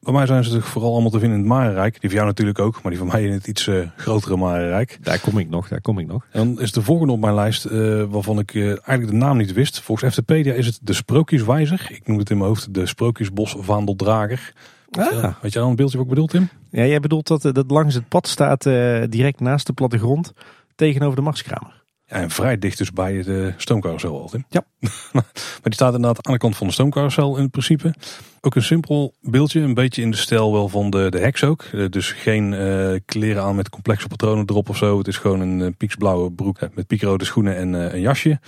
[0.00, 2.00] Bij mij zijn ze toch vooral allemaal te vinden in het Marenrijk.
[2.00, 4.98] Die voor jou natuurlijk ook, maar die van mij in het iets eh, grotere Marenrijk.
[5.02, 6.26] Daar kom ik nog, daar kom ik nog.
[6.30, 9.36] En dan is de volgende op mijn lijst, eh, waarvan ik eh, eigenlijk de naam
[9.36, 9.80] niet wist.
[9.80, 11.86] Volgens Eftepedia is het de Sprookjeswijzer.
[11.90, 14.52] Ik noem het in mijn hoofd de Sprookjesbos Vaandeldrager.
[14.90, 15.22] Ah.
[15.40, 16.48] Weet jij dan een beeldje wat ik bedoel, Tim?
[16.70, 18.62] Ja, jij bedoelt dat dat langs het pad staat,
[19.08, 20.32] direct naast de plattegrond,
[20.74, 21.79] tegenover de marskramer.
[22.10, 24.44] En vrij dicht dus bij de stoomcarousel al, Tim.
[24.48, 24.64] Ja.
[25.12, 25.24] maar
[25.62, 27.94] die staat inderdaad aan de kant van de stoomcarousel in principe.
[28.40, 31.62] Ook een simpel beeldje, een beetje in de stijl wel van de, de heks ook.
[31.62, 34.98] Eh, dus geen eh, kleren aan met complexe patronen erop of zo.
[34.98, 38.38] Het is gewoon een uh, pieksblauwe broek met piekrode schoenen en eh, een jasje.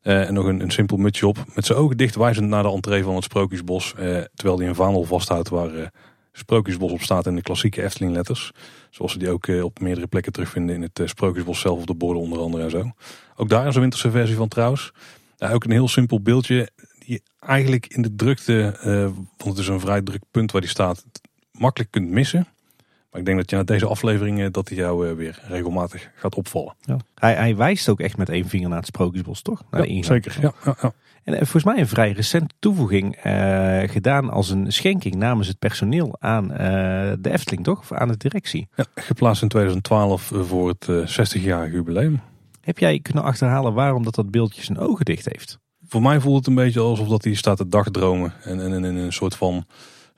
[0.00, 1.44] Eh, en nog een, een simpel mutsje op.
[1.54, 3.94] Met zijn ogen dicht wijzend naar de entree van het Sprookjesbos.
[3.94, 5.86] eh, terwijl hij een vaandel vasthoudt waar eh,
[6.32, 8.52] Sprookjesbos op staat in de klassieke Efteling letters.
[8.90, 11.84] Zoals we die ook eh, op meerdere plekken terugvinden in het eh, Sprookjesbos zelf of
[11.84, 12.90] de borden onder andere en zo.
[13.36, 14.92] Ook daar is een winterse versie van trouwens.
[15.38, 19.02] Ook een heel simpel beeldje die eigenlijk in de drukte, eh,
[19.36, 21.04] want het is een vrij druk punt waar die staat,
[21.52, 22.46] makkelijk kunt missen.
[23.10, 26.10] Maar ik denk dat je na deze aflevering eh, dat hij jou eh, weer regelmatig
[26.14, 26.74] gaat opvallen.
[26.80, 26.96] Ja.
[27.14, 29.62] Hij, hij wijst ook echt met één vinger naar het Sprookjesbos, toch?
[29.70, 30.38] Naar Ja, zeker.
[30.40, 30.92] Ja, ja.
[31.24, 35.58] En eh, volgens mij een vrij recente toevoeging eh, gedaan als een schenking namens het
[35.58, 36.58] personeel aan eh,
[37.18, 37.78] de Efteling, toch?
[37.78, 38.68] Of aan de directie.
[38.74, 42.20] Ja, geplaatst in 2012 voor het eh, 60-jarig jubileum.
[42.60, 45.58] Heb jij kunnen achterhalen waarom dat, dat beeldje zijn ogen dicht heeft?
[45.86, 48.32] Voor mij voelt het een beetje alsof dat hij staat te dagdromen.
[48.42, 49.64] En, en, en in een soort van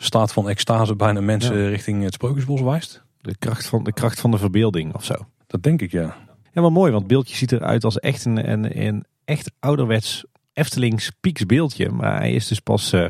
[0.04, 3.02] staat van extase bijna mensen richting het Sprookjesbos wijst.
[3.20, 5.14] De kracht van de, kracht van de verbeelding of zo.
[5.46, 6.16] Dat denk ik ja.
[6.52, 11.10] Ja, mooi, want het beeldje ziet eruit als echt een, een, een echt ouderwets Eftelings
[11.20, 11.90] pieks beeldje.
[11.90, 13.06] Maar hij is dus pas eh,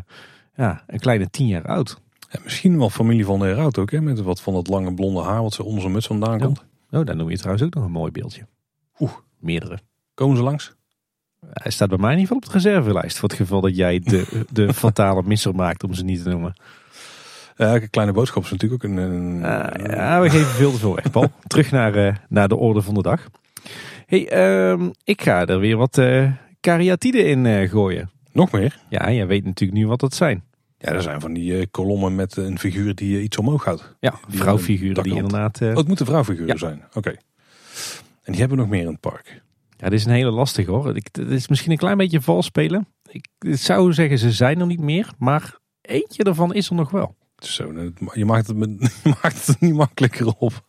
[0.55, 2.01] ja, een kleine tien jaar oud.
[2.29, 3.91] En misschien wel familie van de Heraut ook.
[3.91, 6.45] Hè, met wat van dat lange blonde haar wat ze onder zijn muts vandaan Ja.
[6.45, 6.65] komt.
[6.91, 8.47] Oh, daar noem je trouwens ook nog een mooi beeldje.
[8.99, 9.13] Oeh.
[9.39, 9.79] Meerdere.
[10.15, 10.75] Komen ze langs?
[11.51, 13.19] Hij staat bij mij in ieder geval op de reservelijst.
[13.19, 16.55] Voor het geval dat jij de, de fatale misser maakt om ze niet te noemen.
[17.57, 18.97] Ja, kleine boodschap is natuurlijk ook een...
[18.97, 21.31] een Ah, ja, we geven veel te veel weg, Paul.
[21.47, 23.29] Terug naar, eh, naar de orde van de dag.
[24.07, 28.11] hey, ehm, ik ga er weer wat eh kariatiden in eh, gooien.
[28.33, 28.79] Nog meer?
[28.89, 30.43] Ja, jij weet natuurlijk nu wat dat zijn.
[30.79, 33.95] Ja, er zijn van die kolommen met een figuur die iets omhoog houdt.
[34.01, 35.63] Ja, Die vrouwfiguren die inderdaad...
[35.63, 36.57] Oh, het moeten vrouwfiguren Ja.
[36.57, 36.83] zijn.
[36.95, 37.09] Oké.
[38.23, 39.43] En die hebben we nog meer in het park.
[39.83, 40.97] Ja, dit is een hele lastige hoor.
[40.97, 42.87] Ik, dit is misschien een klein beetje vals spelen.
[43.11, 45.09] Ik, ik zou zeggen, ze zijn er niet meer.
[45.19, 47.17] Maar eentje ervan is er nog wel.
[47.37, 48.57] Het Zo, het- je, maakt het,
[49.05, 50.65] je maakt het niet makkelijker op.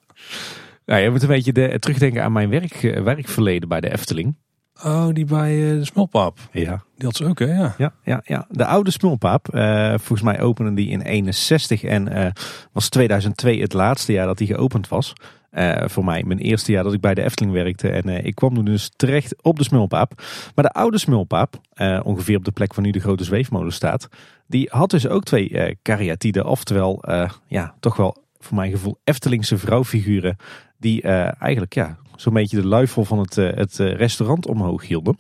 [0.86, 4.36] Nou, je moet een beetje de, terugdenken aan mijn werk, eh, werkverleden bij de Efteling.
[4.84, 6.38] Oh, die bij eh, de smulpaap.
[6.52, 6.84] Ja.
[6.96, 7.46] Die had ze ook, hè?
[7.54, 7.76] Ja.
[7.78, 8.46] Ja, ja, ja.
[8.50, 9.50] de oude Smulpaap.
[9.50, 12.34] eh, volgens mij opende die in 61 en
[12.72, 15.14] was 2002 het laatste jaar dat die geopend was.
[15.54, 17.90] Eh, voor mij mijn eerste jaar dat ik bij de Efteling werkte.
[17.90, 20.22] En eh, ik kwam toen dus terecht op de Smulpaap.
[20.56, 24.08] Maar de oude Smulpaap, eh, ongeveer op de plek waar nu de grote zweefmolen staat.
[24.48, 26.46] Die had dus ook twee kariatiden.
[26.46, 27.04] Oftewel,
[27.48, 30.36] ja, toch wel voor mijn gevoel Eftelingse vrouwfiguren.
[30.78, 35.18] Die eigenlijk ja, zo'n beetje de luifel van het, het restaurant omhoog hielden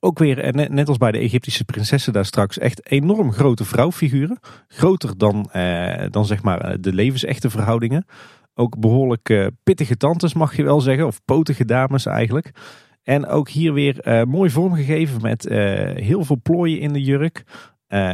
[0.00, 4.38] ook weer, net, als bij de Egyptische prinsessen daar straks, echt enorm grote vrouwfiguren.
[4.68, 5.50] Groter dan,
[6.10, 8.06] dan zeg maar de levensechte verhoudingen.
[8.58, 12.50] Ook behoorlijk eh, pittige tantes mag je wel zeggen, of potige dames eigenlijk.
[13.02, 15.58] En ook hier weer eh, mooi vormgegeven met eh,
[16.04, 17.44] heel veel plooien in de jurk.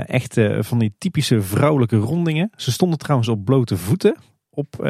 [0.07, 2.51] Echt van die typische vrouwelijke rondingen.
[2.57, 4.17] Ze stonden trouwens op blote voeten
[4.51, 4.87] op,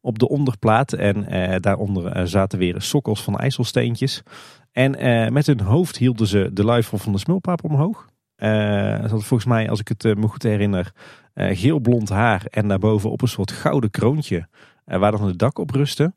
[0.00, 0.92] op de onderplaat.
[0.92, 1.26] En
[1.60, 4.22] daaronder zaten weer sokkels van ijzelsteentjes.
[4.72, 4.90] En
[5.32, 8.06] met hun hoofd hielden ze de luifel van de smulpaap omhoog.
[8.36, 10.92] Ze had volgens mij, als ik het me goed herinner,
[11.34, 14.48] eh geel blond haar en daarboven op een soort gouden kroontje
[14.84, 16.14] waar dan het dak op rustte.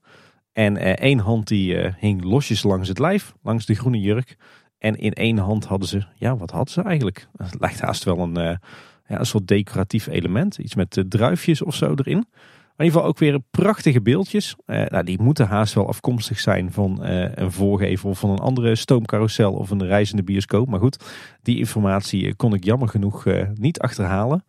[0.54, 4.38] En eh, één hand die eh, hing losjes langs het lijf, langs de groene jurk.
[4.78, 7.28] En in één hand hadden ze, ja wat hadden ze eigenlijk?
[7.38, 8.56] Het lijkt haast wel een, eh,
[9.08, 10.58] ja, soort decoratief element.
[10.58, 12.26] Iets met eh, druifjes of zo erin.
[12.76, 14.56] Maar in ieder geval ook weer prachtige beeldjes.
[14.66, 18.76] Eh, nou, die moeten haast wel afkomstig zijn van eh, een voorgevel van een andere
[18.76, 20.70] stoomcarousel of een reizende bioscoop.
[20.70, 21.04] Maar goed,
[21.42, 24.44] die informatie eh, kon ik jammer genoeg eh, niet achterhalen.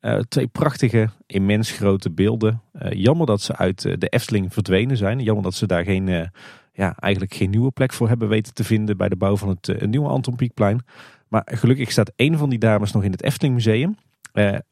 [0.00, 2.62] Eh, twee prachtige, immens grote beelden.
[2.72, 5.20] Eh, jammer dat ze uit eh, de Efteling verdwenen zijn.
[5.20, 6.30] Jammer dat ze daar geen,
[6.72, 9.86] ja, eigenlijk geen nieuwe plek voor hebben weten te vinden bij de bouw van het
[9.86, 10.80] nieuwe Anton Pieckplein.
[11.28, 13.96] Maar gelukkig staat één van die dames nog in het Efteling Museum.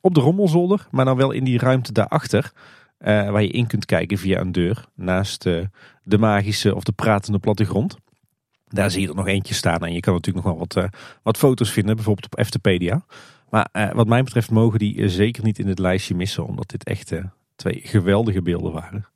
[0.01, 2.53] Op de Rommelzolder, maar dan wel in die ruimte daarachter.
[2.99, 4.85] waar je in kunt kijken via een deur.
[4.95, 5.43] Naast
[6.03, 7.97] de magische of de pratende plattegrond.
[8.69, 9.81] Daar zie je er nog eentje staan.
[9.81, 10.89] En je kan natuurlijk nog wel wat,
[11.23, 11.97] wat foto's vinden.
[11.97, 13.05] Bijvoorbeeld op Eftepedia.
[13.51, 16.47] Maar eh, wat mij betreft mogen die eh, zeker niet in het lijstje missen.
[16.47, 17.25] Omdat dit echt eh,
[17.57, 19.07] twee geweldige beelden waren.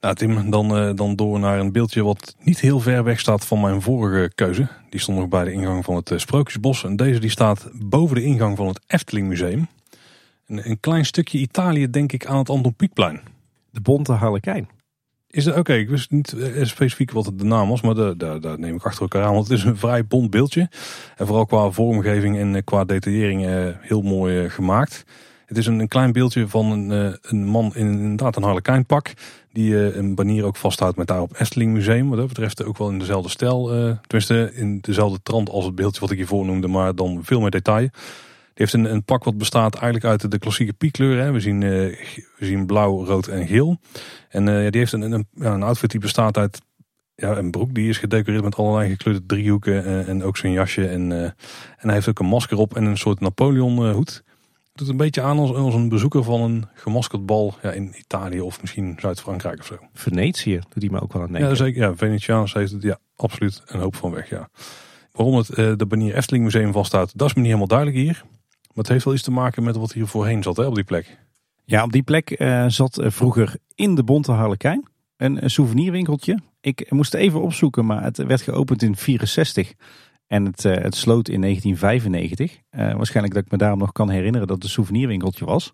[0.00, 3.60] Nou Tim, dan, dan door naar een beeldje wat niet heel ver weg staat van
[3.60, 4.68] mijn vorige keuze.
[4.90, 6.84] Die stond nog bij de ingang van het Sprookjesbos.
[6.84, 9.68] En deze die staat boven de ingang van het Efteling Museum.
[10.46, 13.20] Een, een klein stukje Italië denk ik aan het Anton Pieckplein.
[13.70, 14.68] De bonte harlekijn.
[15.30, 15.74] Is dat oké?
[15.74, 19.24] ik wist niet eh, specifiek wat de naam was, maar daar neem ik achter elkaar
[19.24, 19.34] aan.
[19.34, 20.68] Want het is een vrij bont beeldje.
[21.16, 25.04] En vooral qua vormgeving en eh, qua detaillering eh, heel mooi gemaakt.
[25.46, 29.12] Het is een, een klein beeldje van een, een man in inderdaad een harlekijnpak.
[29.52, 32.08] Die een banier ook vasthoudt met daar op Efteling Museum.
[32.08, 33.72] Wat dat betreft ook wel in dezelfde stijl.
[33.72, 36.68] eh, tenminste in dezelfde trant als het beeldje wat ik hiervoor noemde.
[36.68, 37.88] Maar dan veel meer detail.
[38.58, 41.32] Heeft een, een pak wat bestaat eigenlijk uit de klassieke piekkleuren.
[41.32, 41.70] We, zien, eh,
[42.38, 43.78] we zien blauw, rood en geel.
[44.28, 46.60] En eh, die heeft een, een, ja, een outfit die bestaat uit
[47.14, 47.74] ja, een broek.
[47.74, 49.84] Die is gedecoreerd met allerlei gekleurde driehoeken.
[49.84, 50.88] eh, en ook zijn jasje.
[50.88, 51.34] En, en
[51.76, 54.22] hij heeft ook een masker op en een soort Napoleon hoed.
[54.74, 58.40] Doet een beetje aan als, als een bezoeker van een gemaskerd bal ja, in Italië
[58.40, 59.76] of misschien Zuid-Frankrijk of zo.
[59.92, 61.50] Venetië doet hij me ook wel aan denken.
[61.50, 61.82] Ja, zeker.
[61.82, 64.30] Ja, Venetiaans heeft het ja, absoluut een hoop van weg.
[64.30, 64.48] Ja.
[65.12, 65.46] Waarom het
[65.78, 68.24] de Banier Efteling Museum vasthoudt, dat is me niet helemaal duidelijk hier.
[68.68, 70.84] Maar het heeft wel iets te maken met wat hier voorheen zat hè, op die
[70.84, 71.18] plek.
[71.64, 76.38] Ja, op die plek eh, zat eh, vroeger in de Bonte Harlekijn een, een souvenirwinkeltje.
[76.60, 79.74] Ik moest even opzoeken, maar het werd geopend in 64
[80.28, 82.60] en het, eh, het sloot in 1995.
[82.70, 85.72] Eh, waarschijnlijk dat ik me daarom nog kan herinneren dat het een souvenirwinkeltje was.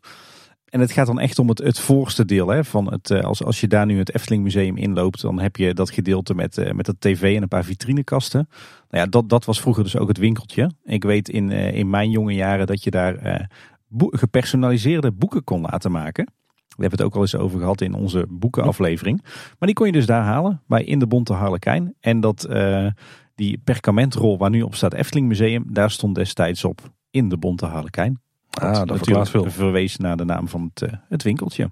[0.74, 2.48] En het gaat dan echt om het, het voorste deel.
[2.48, 5.56] Hè, van het, eh, als, als je daar nu het Efteling Museum inloopt, dan heb
[5.56, 8.48] je dat gedeelte met, eh, met dat tv en een paar vitrinekasten.
[8.88, 10.70] Nou ja, dat, dat was vroeger dus ook het winkeltje.
[10.84, 13.48] Ik weet in, eh, in mijn jonge jaren dat je daar
[13.98, 16.24] gepersonaliseerde boeken kon laten maken.
[16.56, 19.22] We hebben het ook al eens over gehad in onze boekenaflevering.
[19.58, 21.94] Maar die kon je dus daar halen, bij In de Bonte Harlekijn.
[22.00, 22.48] En dat,
[23.34, 27.66] die perkamentrol waar nu op staat Efteling Museum, daar stond destijds op In de Bonte
[27.66, 28.22] Harlekijn.
[28.54, 29.50] Ah, dat natuurlijk veel.
[29.50, 31.70] verwees naar de naam van het, eh, het winkeltje.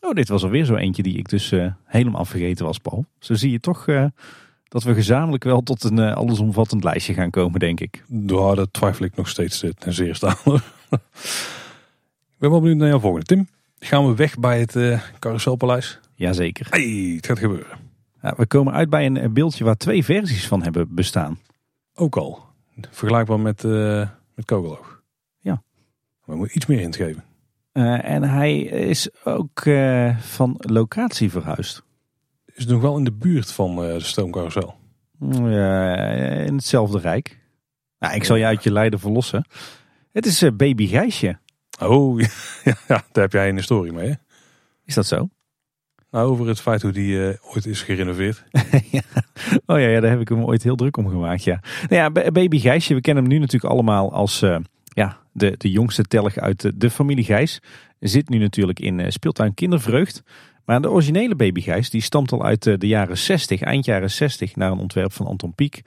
[0.00, 3.04] Oh, dit was alweer zo eentje die ik dus eh, helemaal vergeten was, Paul.
[3.18, 4.04] Zo zie je toch eh,
[4.68, 8.04] dat we gezamenlijk wel tot een allesomvattend lijstje gaan komen, denk ik.
[8.08, 10.54] Ja, dat twijfel ik nog steeds ten zeerste aan.
[12.34, 13.26] ik ben wel benieuwd naar jouw volgende.
[13.26, 16.00] Tim, gaan we weg bij het carouselpaleis?
[16.14, 16.66] Jazeker.
[16.70, 17.78] Hey, het gaat gebeuren.
[18.22, 21.38] Ja, we komen uit bij een, beeldje waar twee versies van hebben bestaan.
[21.94, 22.44] Ook al.
[22.90, 23.62] Vergelijkbaar met,
[24.34, 24.95] met Kogeloog.
[26.26, 27.24] We moeten iets meer hint geven.
[27.72, 31.82] Eh, en hij is ook eh, van locatie verhuisd.
[32.44, 34.74] Is het nog wel in de buurt van eh, de stoomcarousel?
[35.30, 35.96] Ja,
[36.44, 37.40] in hetzelfde rijk.
[37.98, 39.46] Nou, ik zal je uit je lijden verlossen.
[40.12, 41.38] Het is Baby Gijsje.
[41.80, 42.20] Oh,
[42.64, 44.14] ja, ja, daar heb jij een historie mee hè?
[44.84, 45.28] Is dat zo?
[46.10, 48.44] Nou, over het feit hoe die ooit is gerenoveerd.
[48.90, 49.02] ja.
[49.66, 51.44] Oh ja, ja, daar heb ik hem ooit heel druk om gemaakt.
[51.44, 51.60] Ja.
[51.88, 54.44] Nou ja, Ba- Baby Gijsje, we kennen hem nu natuurlijk allemaal als
[54.96, 57.60] ja, de, de jongste telg uit de, de familie Gijs.
[58.00, 60.22] Zit nu natuurlijk in eh, speeltuin Kindervreugd.
[60.64, 64.10] Maar de originele Baby Gijs die stamt al uit eh, de jaren 60, eind jaren
[64.10, 65.82] 60, naar een ontwerp van Anton Pieck.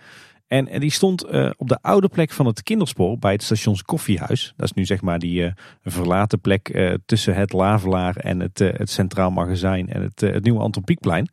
[0.48, 4.54] En die stond eh, op de oude plek van het kinderspoor bij het stations Koffiehuis.
[4.56, 5.54] Dat is nu zeg maar die
[5.84, 10.84] verlaten plek tussen het Lavelaar en het, het Centraal Magazijn en het, het nieuwe Anton
[10.84, 11.30] Pieckplein.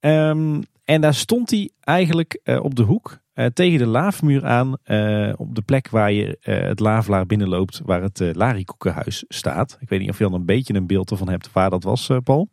[0.00, 4.76] Ehm, en daar stond hij eigenlijk op de hoek tegen de laafmuur aan.
[4.82, 9.76] eh, op de plek waar je eh, het Lavelaar binnenloopt, waar het Larikoekenhuis staat.
[9.80, 12.08] Ik weet niet of je dan een beetje een beeld ervan hebt waar dat was,
[12.08, 12.48] eh, Paul.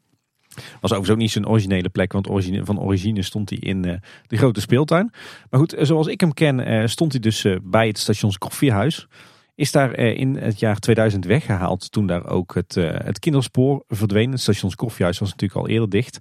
[0.56, 3.98] Was overigens ook niet zijn originele plek, want origine, van origine stond hij in eh,
[4.28, 5.12] de grote speeltuin.
[5.50, 8.38] Maar goed, eh, zoals ik hem ken, eh, stond hij dus eh, bij het stations
[8.38, 9.08] Koffiehuis.
[9.56, 13.84] Is daar eh, in het jaar 2000 weggehaald toen daar ook het, eh, het kinderspoor
[13.88, 14.32] verdween.
[14.32, 16.20] Het stations Koffiehuis was natuurlijk al eerder dicht.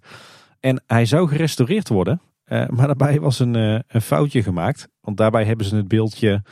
[0.60, 4.88] En hij zou gerestaureerd worden, eh, maar daarbij was een, eh, een foutje gemaakt.
[5.00, 6.42] Want daarbij hebben ze het beeldje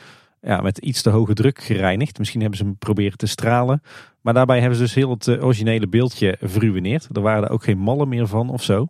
[0.41, 2.17] ja, met iets te hoge druk gereinigd.
[2.17, 3.81] Misschien hebben ze hem proberen te stralen.
[4.21, 7.07] Maar daarbij hebben ze dus heel het eh, originele beeldje verruineerd.
[7.11, 8.87] Er waren er ook geen mallen meer van of zo.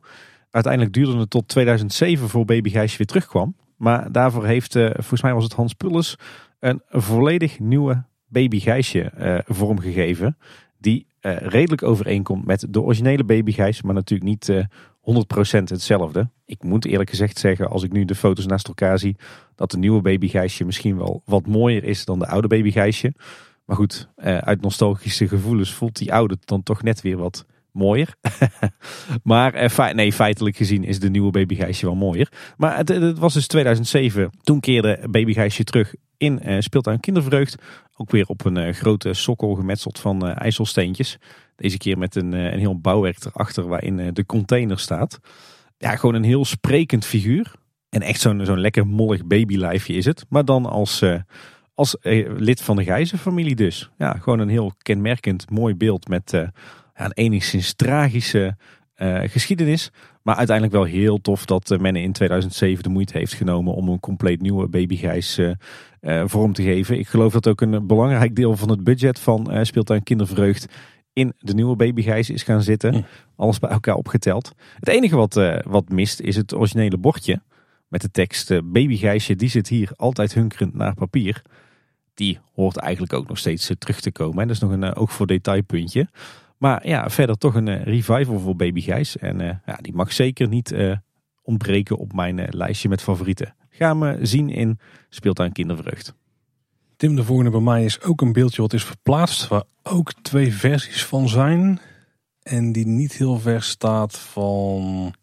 [0.49, 3.55] Uiteindelijk duurde het tot 2007 voor Baby Gijsje weer terugkwam.
[3.77, 6.17] Maar daarvoor heeft, volgens mij was het Hans Pulles,
[6.59, 10.37] een volledig nieuwe Baby Gijsje eh, vormgegeven.
[10.77, 14.67] Die redelijk overeenkomt met de originele Baby maar natuurlijk niet
[15.05, 16.29] 100% hetzelfde.
[16.45, 19.15] Ik moet eerlijk gezegd zeggen, als ik nu de foto's naast elkaar zie,
[19.55, 23.13] dat de nieuwe Baby Gijsje misschien wel wat mooier is dan de oude Baby Gijsje.
[23.65, 28.15] Maar goed, eh, uit nostalgische gevoelens voelt die oude dan toch net weer wat mooier.
[29.23, 32.31] maar eh, nee, feitelijk gezien is de nieuwe Baby Gijsje wel mooier.
[32.57, 34.29] Maar het, het was dus 2007.
[34.41, 35.93] Toen keerde Baby Gijsje terug
[36.33, 37.55] eh, speeltuin Kindervreugd.
[37.95, 41.17] Ook weer op een eh, grote sokkel gemetseld van eh, ijzelsteentjes.
[41.55, 45.19] Deze keer met een, een heel bouwwerk erachter waarin de container staat.
[45.77, 47.53] Ja, gewoon een heel sprekend figuur.
[47.89, 50.25] En echt zo'n zo'n lekker mollig babylijfje is het.
[50.29, 51.03] Maar dan als,
[51.73, 51.97] als
[52.37, 53.89] lid van de Gijzenfamilie dus.
[53.97, 56.31] Ja, gewoon een heel kenmerkend mooi beeld met
[56.93, 58.57] een enigszins tragische
[59.27, 59.91] geschiedenis.
[60.25, 63.99] Maar uiteindelijk wel heel tof dat men in 2007 de moeite heeft genomen om een
[63.99, 65.55] compleet nieuwe Baby Gijs eh, eh,
[66.25, 66.99] vorm te geven.
[66.99, 70.65] Ik geloof dat ook een belangrijk deel van het budget van eh, Speeltuin Kindervreugd
[71.13, 73.05] in de nieuwe Baby Gijs is gaan zitten.
[73.35, 74.51] Alles bij elkaar opgeteld.
[74.79, 77.41] Het enige wat, eh, wat mist is het originele bordje.
[77.87, 81.41] Met de tekst eh, Baby Gijsje die zit hier altijd hunkerend naar papier.
[82.13, 84.41] die hoort eigenlijk ook nog steeds eh, terug te komen.
[84.41, 86.07] En dat is nog een eh, oog voor detailpuntje.
[86.57, 89.17] Maar ja, verder toch een eh, revival voor Baby Gijs.
[89.17, 90.95] En eh, ja, die mag zeker niet eh,
[91.41, 93.55] ontbreken op mijn eh, lijstje met favorieten.
[93.77, 96.13] Ga me zien in Speeltuin Kindervreugd.
[96.97, 99.47] Tim, de volgende bij mij is ook een beeldje wat is verplaatst.
[99.47, 101.79] Waar ook twee versies van zijn.
[102.41, 105.13] En die niet heel ver staat van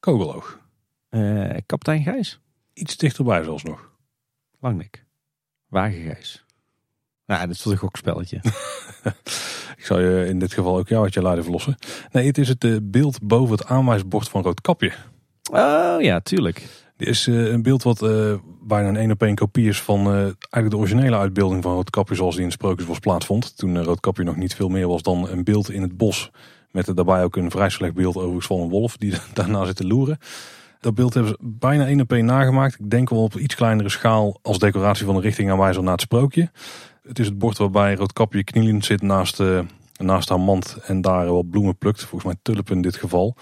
[0.00, 0.60] Kogeloog.
[1.08, 2.40] Eh, Kapitein Gijs,
[2.72, 3.90] Iets dichterbij zelfs nog.
[4.60, 5.04] Langnek,
[5.68, 6.44] Wagengijs.
[7.26, 8.40] Nou, dit is toch een gokspelletje.
[9.76, 11.76] Ik zal je in dit geval ook jou uit je laden verlossen.
[12.12, 14.92] Nee, het is het eh, beeld boven het aanwijsbord van Roodkapje.
[15.50, 16.85] Oh ja, tuurlijk.
[16.96, 20.06] Dit is eh, een beeld wat eh, bijna een één op één kopie is van
[20.06, 23.56] eh, eigenlijk de originele uitbeelding van Roodkapje zoals die in Sprookjesbos plaatsvond.
[23.56, 26.30] Toen Roodkapje nog niet veel meer was dan een beeld in het bos.
[26.70, 29.86] Met daarbij ook een vrij slecht beeld overigens van een wolf die daarna zit te
[29.86, 30.18] loeren.
[30.80, 32.78] Dat beeld hebben ze bijna één op één nagemaakt.
[32.78, 36.50] Ik denk wel op iets kleinere schaal als decoratie van een richtingaanwijzer naar het sprookje.
[37.02, 39.42] Het is het bord waarbij Roodkapje knielend zit naast,
[39.96, 42.00] naast haar mand en daar wat bloemen plukt.
[42.00, 43.36] Volgens mij tulpen in dit geval.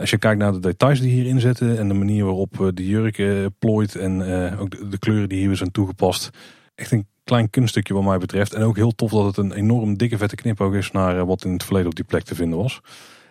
[0.00, 2.86] Als je kijkt naar de details die hierin zitten en de manier waarop eh, de
[2.86, 6.30] jurk eh, plooit en eh, ook de, kleuren die hier weer zijn toegepast.
[6.74, 8.54] Echt een klein kunststukje wat mij betreft.
[8.54, 11.52] En ook heel tof dat het een enorm dikke vette knipoog is naar wat in
[11.52, 12.80] het verleden op die plek te vinden was.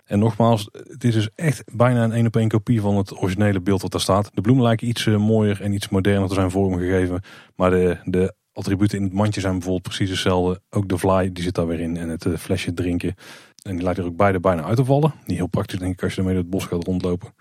[0.05, 3.61] En nogmaals, het is dus echt bijna een één op één kopie van het originele
[3.61, 4.29] beeld wat daar staat.
[4.33, 7.21] De bloemen lijken iets mooier en iets moderner te zijn vormgegeven.
[7.55, 10.61] Maar de, de attributen in het mandje zijn bijvoorbeeld precies hetzelfde.
[10.69, 11.97] Ook de fly, die zit daar weer in.
[11.97, 13.15] En het eh, flesje drinken.
[13.63, 15.13] En die lijkt er ook beide bijna uit te vallen.
[15.25, 17.33] Niet heel praktisch denk ik als je ermee door het bos gaat rondlopen.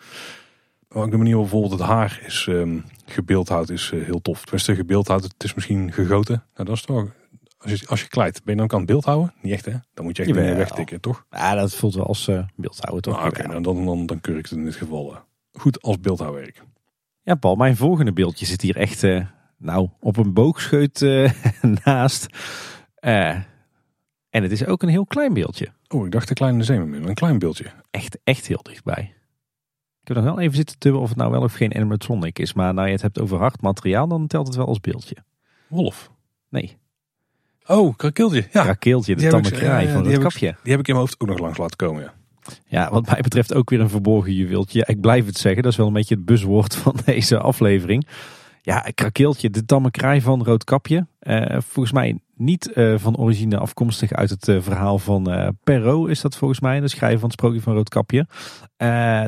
[0.89, 4.41] Maar ook de manier waarop bijvoorbeeld het haar is ehm gebeeldhouwd is eh, heel tof.
[4.41, 6.45] Tenminste gebeeldhouwd, het is misschien gegoten.
[6.55, 7.15] Nou, dat is toch...
[7.59, 9.35] Als je, als je kleidt, ben je dan kan het beeld houden?
[9.43, 9.73] Niet echt hè?
[9.95, 11.27] Dan moet je echt dingen wegtikken, toch?
[11.31, 13.15] Ja, dat voelt wel als eh beeldhouwer toch?
[13.15, 15.17] Nou, Oké, nou, dan, dan, dan keur ik het in dit geval
[15.53, 16.63] goed als beeldhouwwerk.
[17.23, 19.03] Ja, Paul, mijn volgende beeldje zit hier echt
[19.59, 21.31] nou, op een boogscheut eh,
[21.85, 22.27] naast.
[22.95, 23.29] Eh,
[24.31, 25.69] en het is ook een heel klein beeldje.
[25.89, 27.65] Oh, ik dacht een kleine zeemermin, een klein beeldje.
[27.91, 29.15] Echt, echt heel dichtbij.
[30.03, 32.53] Ik heb nog wel even zitten tubben of het nou wel of geen animatronic is.
[32.53, 35.17] Maar nou je het hebt over hard materiaal, dan telt het wel als beeldje.
[35.69, 36.11] Wolf.
[36.49, 36.77] Nee,
[37.67, 38.47] Oh, krakeeltje.
[38.53, 40.57] Ja, krakeeltje, de tamme kraai van het ik- kapje.
[40.63, 42.03] die heb ik in mijn hoofd ook nog langs laten komen.
[42.03, 42.13] Ja.
[42.67, 44.79] Ja, wat mij betreft ook weer een verborgen juweeltje.
[44.79, 48.07] Ja, ik blijf het zeggen, dat is wel een beetje het buswoord van deze aflevering.
[48.67, 51.07] Ja, krakeeltje, de tamme kraai van Roodkapje.
[51.19, 56.21] Eh volgens mij niet eh, van origine afkomstig uit het eh, verhaal van Perrault is
[56.21, 56.81] dat volgens mij.
[56.81, 58.27] De schrijver van het sprookje van Roodkapje.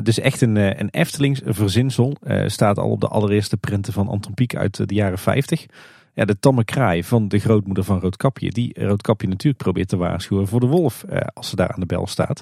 [0.03, 2.15] Dus echt een, een Eftelings verzinsel.
[2.45, 5.65] Staat al op de allereerste prenten van Anton Pieck uit de jaren 50.
[6.13, 8.51] Ja, de tamme kraai van de grootmoeder van Roodkapje.
[8.51, 12.07] Die Roodkapje natuurlijk probeert te waarschuwen voor de wolf als ze daar aan de bel
[12.07, 12.41] staat.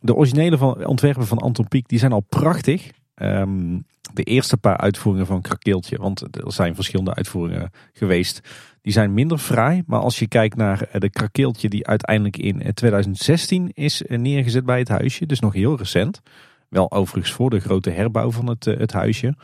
[0.00, 2.90] De originele van, ontwerpen van Anton Pieck die zijn al prachtig.
[3.18, 3.78] Ehm,
[4.12, 8.40] de eerste paar uitvoeringen van Krakeeltje, want er zijn verschillende uitvoeringen geweest,
[8.82, 9.82] die zijn minder fraai.
[9.86, 14.18] Maar als je kijkt naar eh, de Krakeeltje die uiteindelijk in eh, 2016 is eh,
[14.18, 16.22] neergezet bij het huisje, dus nog heel recent.
[16.68, 19.34] Wel overigens voor de grote herbouw van het, eh, het huisje.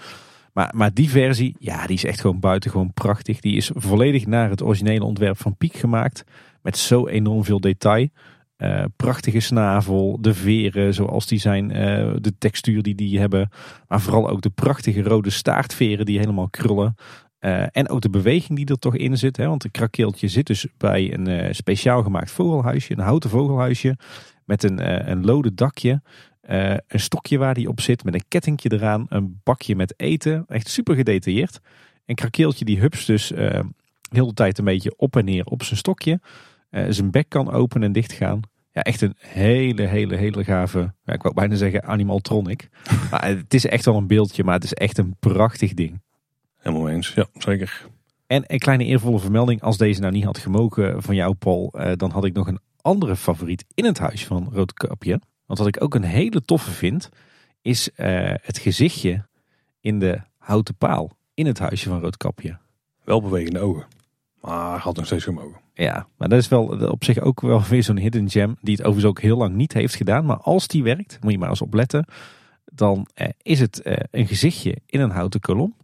[0.53, 3.41] Maar, maar die versie, ja, die is echt gewoon buitengewoon prachtig.
[3.41, 6.25] Die is volledig naar het originele ontwerp van Pieck gemaakt.
[6.63, 8.09] Met zo enorm veel detail.
[8.57, 13.49] Eh, prachtige snavel, de veren zoals die zijn, eh, de textuur die die hebben.
[13.89, 16.95] Maar vooral ook de prachtige rode staartveren die helemaal krullen.
[17.39, 19.37] Eh, en ook de beweging die er toch in zit.
[19.37, 19.47] Hè?
[19.47, 22.93] Want een krakeeltje zit dus bij een speciaal gemaakt vogelhuisje.
[22.93, 23.97] Een houten vogelhuisje
[24.45, 26.03] met een, een lode dakje.
[26.43, 29.07] Een stokje waar die op zit met een kettingje eraan.
[29.09, 30.45] Een bakje met eten.
[30.49, 31.61] Echt super gedetailleerd.
[32.05, 33.33] En krakeeltje die hups dus
[34.11, 36.21] heel de tijd een beetje op en neer op zijn stokje.
[36.75, 38.41] Eh, zijn bek kan open en dicht gaan.
[38.71, 42.69] Ja, echt een hele, hele, hele gave, ja, ik wou bijna zeggen animaltronic.
[43.11, 46.03] maar het is echt wel een beeldje, maar het is echt een prachtig ding.
[46.59, 47.15] Helemaal eens.
[47.15, 47.87] Ja, zeker.
[48.27, 51.93] En een kleine eervolle vermelding, als deze nou niet had gemogen van jou Paul, eh,
[51.97, 55.21] dan had ik nog een andere favoriet in het huis van Roodkapje.
[55.47, 57.09] Want wat ik ook een hele toffe vind,
[57.63, 59.27] is eh, het gezichtje
[59.81, 62.59] in de houten paal in het huisje van Roodkapje.
[63.05, 63.87] Wel bewegende ogen.
[64.41, 65.64] Maar had nog steeds gemogen.
[65.75, 68.57] Ja, maar dat is wel op zich ook wel weer zo'n hidden gem.
[68.61, 70.25] Die het overigens ook heel lang niet heeft gedaan.
[70.25, 72.07] Maar als die werkt, moet je maar eens opletten.
[72.65, 75.75] Dan eh, is het eh, een gezichtje in een houten kolom.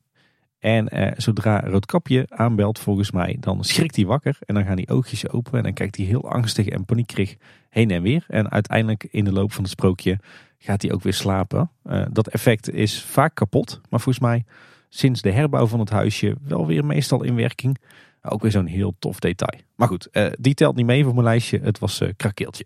[0.60, 4.38] En eh, zodra Roodkapje aanbelt volgens mij, dan schrikt hij wakker.
[4.40, 5.58] En dan gaan die oogjes open.
[5.58, 7.36] En dan kijkt hij heel angstig en paniekerig
[7.68, 8.24] heen en weer.
[8.28, 10.18] En uiteindelijk in de loop van het sprookje
[10.58, 11.70] gaat hij ook weer slapen.
[11.82, 13.80] Eh, dat effect is vaak kapot.
[13.88, 14.44] Maar volgens mij
[14.88, 17.78] sinds de herbouw van het huisje wel weer meestal in werking.
[18.22, 19.60] Ook weer zo'n heel tof detail.
[19.76, 21.60] Maar goed, eh, die telt niet mee voor mijn lijstje.
[21.62, 22.64] Het was eh krakeeltje.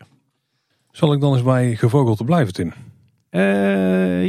[0.90, 2.72] Zal ik dan eens bij gevogelte blijven, Tim?
[3.30, 4.26] Eh,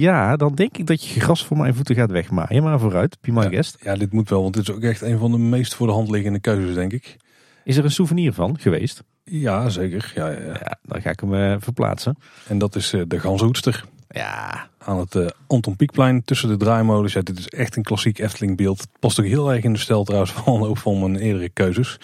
[0.00, 2.62] ja, dan denk ik dat je gras voor mijn voeten gaat wegmaaien.
[2.62, 3.48] Maar vooruit, be my Ja.
[3.48, 3.76] guest.
[3.82, 5.92] Ja, dit moet wel, want dit is ook echt een van de meest voor de
[5.92, 7.16] hand liggende keuzes, denk ik.
[7.64, 9.02] Is er een souvenir van geweest?
[9.24, 10.12] Ja, zeker.
[10.14, 10.46] Ja, ja, ja.
[10.46, 12.16] Ja, dan ga ik hem verplaatsen.
[12.48, 17.12] En dat is eh, de ganzenhoedster Ja, aan het eh, Anton Pieckplein tussen de draaimolens.
[17.12, 18.86] Ja, dit is echt een klassiek Efteling beeld.
[18.98, 22.00] Past ook heel erg in de stijl trouwens van hoop van mijn eerdere keuzes.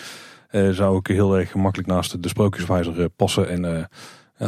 [0.48, 3.48] Eh, zou ook heel erg gemakkelijk naast de sprookjeswijzer eh, passen.
[3.48, 3.88] En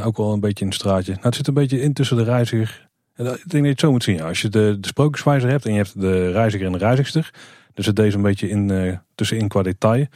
[0.05, 1.13] ook wel een beetje in het straatje.
[1.13, 2.89] Nou, het zit een beetje in tussen de reiziger.
[3.17, 4.23] Ik denk dat je het zo moet zien.
[4.23, 7.31] Als je de, de sprookjeswijzer hebt en je hebt de reiziger en de reizigster.
[7.75, 10.07] Dan zit deze een beetje in, tussenin qua detail.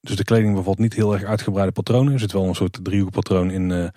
[0.00, 2.12] Dus de kleding bevat niet heel erg uitgebreide patronen.
[2.12, 3.92] Er zit wel een soort driehoekpatroon in,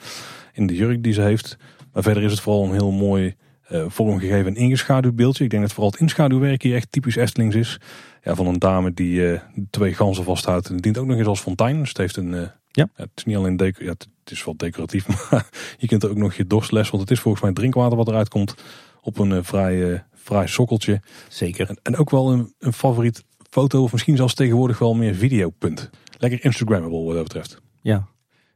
[0.53, 1.57] in de jurk die ze heeft.
[1.95, 5.43] Maar verder is het vooral een heel mooi eh, vormgegeven en ingeschaduwd beeldje.
[5.43, 7.79] Ik denk dat vooral het inschaduwwerk hier echt typisch Estelings is.
[8.23, 9.39] Ja, van een dame die eh,
[9.69, 10.67] twee ganzen vasthoudt.
[10.67, 11.79] En het dient ook nog eens als fontein.
[11.79, 12.33] Dus het heeft een...
[12.33, 12.89] eh, Ja.
[12.93, 16.33] het is niet alleen ja, het, is wel decoratief, maar je kunt er ook nog
[16.33, 16.89] je dorstles.
[16.89, 18.55] Want het is volgens mij drinkwater wat eruit komt
[19.01, 21.01] op een vrij, vrij sokkeltje.
[21.29, 21.69] zeker.
[21.69, 25.89] En, en ook wel een, een favoriet foto, of misschien zelfs tegenwoordig wel meer videopunt.
[26.17, 27.61] Lekker Instagrammable wat dat betreft.
[27.81, 28.07] Ja,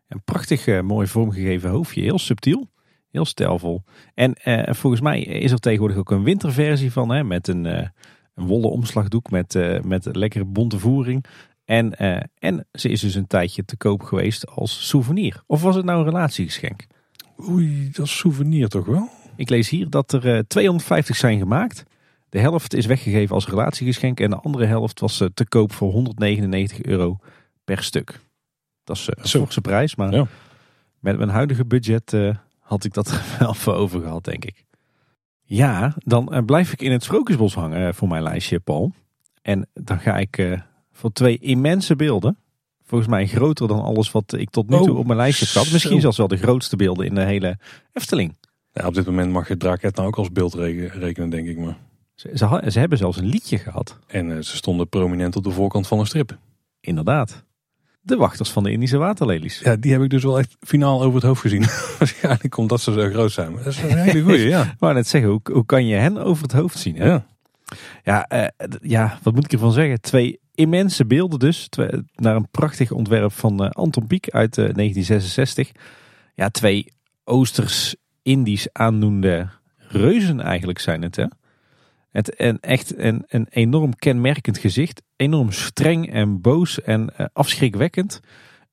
[0.07, 2.01] een prachtig mooi vormgegeven hoofdje.
[2.01, 2.69] Heel subtiel,
[3.11, 3.83] heel stijlvol.
[4.13, 7.09] En eh, volgens mij is er tegenwoordig ook een winterversie van.
[7.09, 7.87] Hè, met een, eh,
[8.35, 11.25] een wollen omslagdoek met, eh, met lekkere bonte voering.
[11.65, 11.95] En,
[12.37, 15.43] en ze is dus een tijdje te koop geweest als souvenir.
[15.45, 16.85] Of was het nou een relatiegeschenk?
[17.49, 19.09] Oei, dat is souvenir toch wel?
[19.35, 21.83] Ik lees hier dat er eh, 250 zijn gemaakt.
[22.29, 24.19] De helft is weggegeven als relatiegeschenk.
[24.19, 27.17] En de andere helft was te koop voor 199 euro
[27.63, 28.19] per stuk.
[28.83, 29.95] Dat is een forse prijs.
[29.95, 30.27] Maar Ja.
[30.99, 32.13] met mijn huidige budget
[32.69, 34.65] had ik dat er wel voor over gehad, denk ik.
[35.43, 38.93] Ja, dan eh, blijf ik in het Sprookjesbos hangen eh, voor mijn lijstje, Paul.
[39.41, 40.61] En dan ga ik eh,
[40.91, 42.37] voor twee immense beelden.
[42.83, 45.53] Volgens mij groter dan alles wat ik tot nu toe Oh, op mijn lijstje heb
[45.53, 45.71] gehad.
[45.71, 45.99] Misschien zo.
[45.99, 47.57] zelfs wel de grootste beelden in de hele
[47.93, 48.37] Efteling.
[48.73, 51.57] Ja, op dit moment mag je Draket nou ook als beeld reken- rekenen, denk ik
[51.57, 51.77] maar.
[52.15, 52.29] Ze,
[52.67, 53.99] ze, hebben zelfs een liedje gehad.
[54.07, 56.37] En ze stonden prominent op de voorkant van een strip.
[56.79, 57.43] Inderdaad.
[58.01, 59.59] De wachters van de Indische waterlelies.
[59.59, 61.65] Ja, die heb ik dus wel echt finaal over het hoofd gezien.
[61.99, 63.53] Waarschijnlijk omdat ze zo groot zijn.
[63.53, 64.73] Maar dat is een hele goeie, ja.
[64.79, 66.95] Wou net zeggen, hoe, hoe kan je hen over het hoofd zien?
[66.95, 67.05] Hè?
[67.05, 67.25] ja.
[68.03, 68.47] Ja, eh,
[68.81, 70.01] ja, wat moet ik ervan zeggen?
[70.01, 71.67] Twee immense beelden dus.
[71.67, 75.71] Twee- naar een prachtig ontwerp van eh, Anton Pieck uit eh, 1966.
[76.35, 76.93] Ja, twee
[77.23, 81.15] Oosters-Indisch aandoende reuzen eigenlijk zijn het.
[81.15, 81.25] Hè?
[82.11, 85.01] Het, en echt een, een enorm kenmerkend gezicht.
[85.15, 88.19] Enorm streng en boos en eh, afschrikwekkend.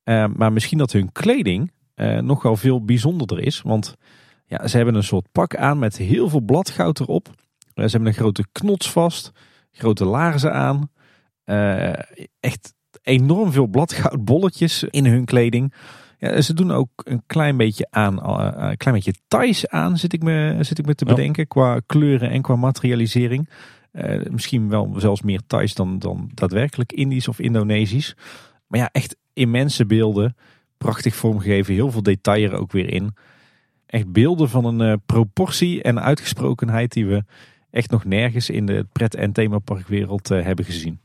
[0.03, 3.63] Eh, maar misschien dat hun kleding eh, nogal veel bijzonderder is.
[3.63, 3.97] Want
[4.47, 7.29] ja, ze hebben een soort pak aan met heel veel bladgoud erop.
[7.75, 9.33] Ze hebben een grote knots vast,
[9.71, 10.91] grote laarzen aan.
[12.41, 15.75] Echt enorm veel bladgoudbolletjes in hun kleding.
[16.19, 20.13] Ja, ze doen ook een klein beetje aan, eh, een klein beetje Thais aan, zit
[20.13, 21.15] ik me, zit ik me te Ja.
[21.15, 23.49] bedenken, qua kleuren en qua materialisering.
[23.93, 28.17] Eh, misschien wel zelfs meer Thais dan, dan daadwerkelijk Indisch of Indonesisch.
[28.67, 30.37] Maar ja, echt immense beelden,
[30.79, 33.15] prachtig vormgegeven, heel veel detail er ook weer in.
[33.87, 37.25] Echt beelden van een eh, proportie en uitgesprokenheid die we
[37.71, 41.01] echt nog nergens in de pret- en themaparkwereld eh, hebben gezien.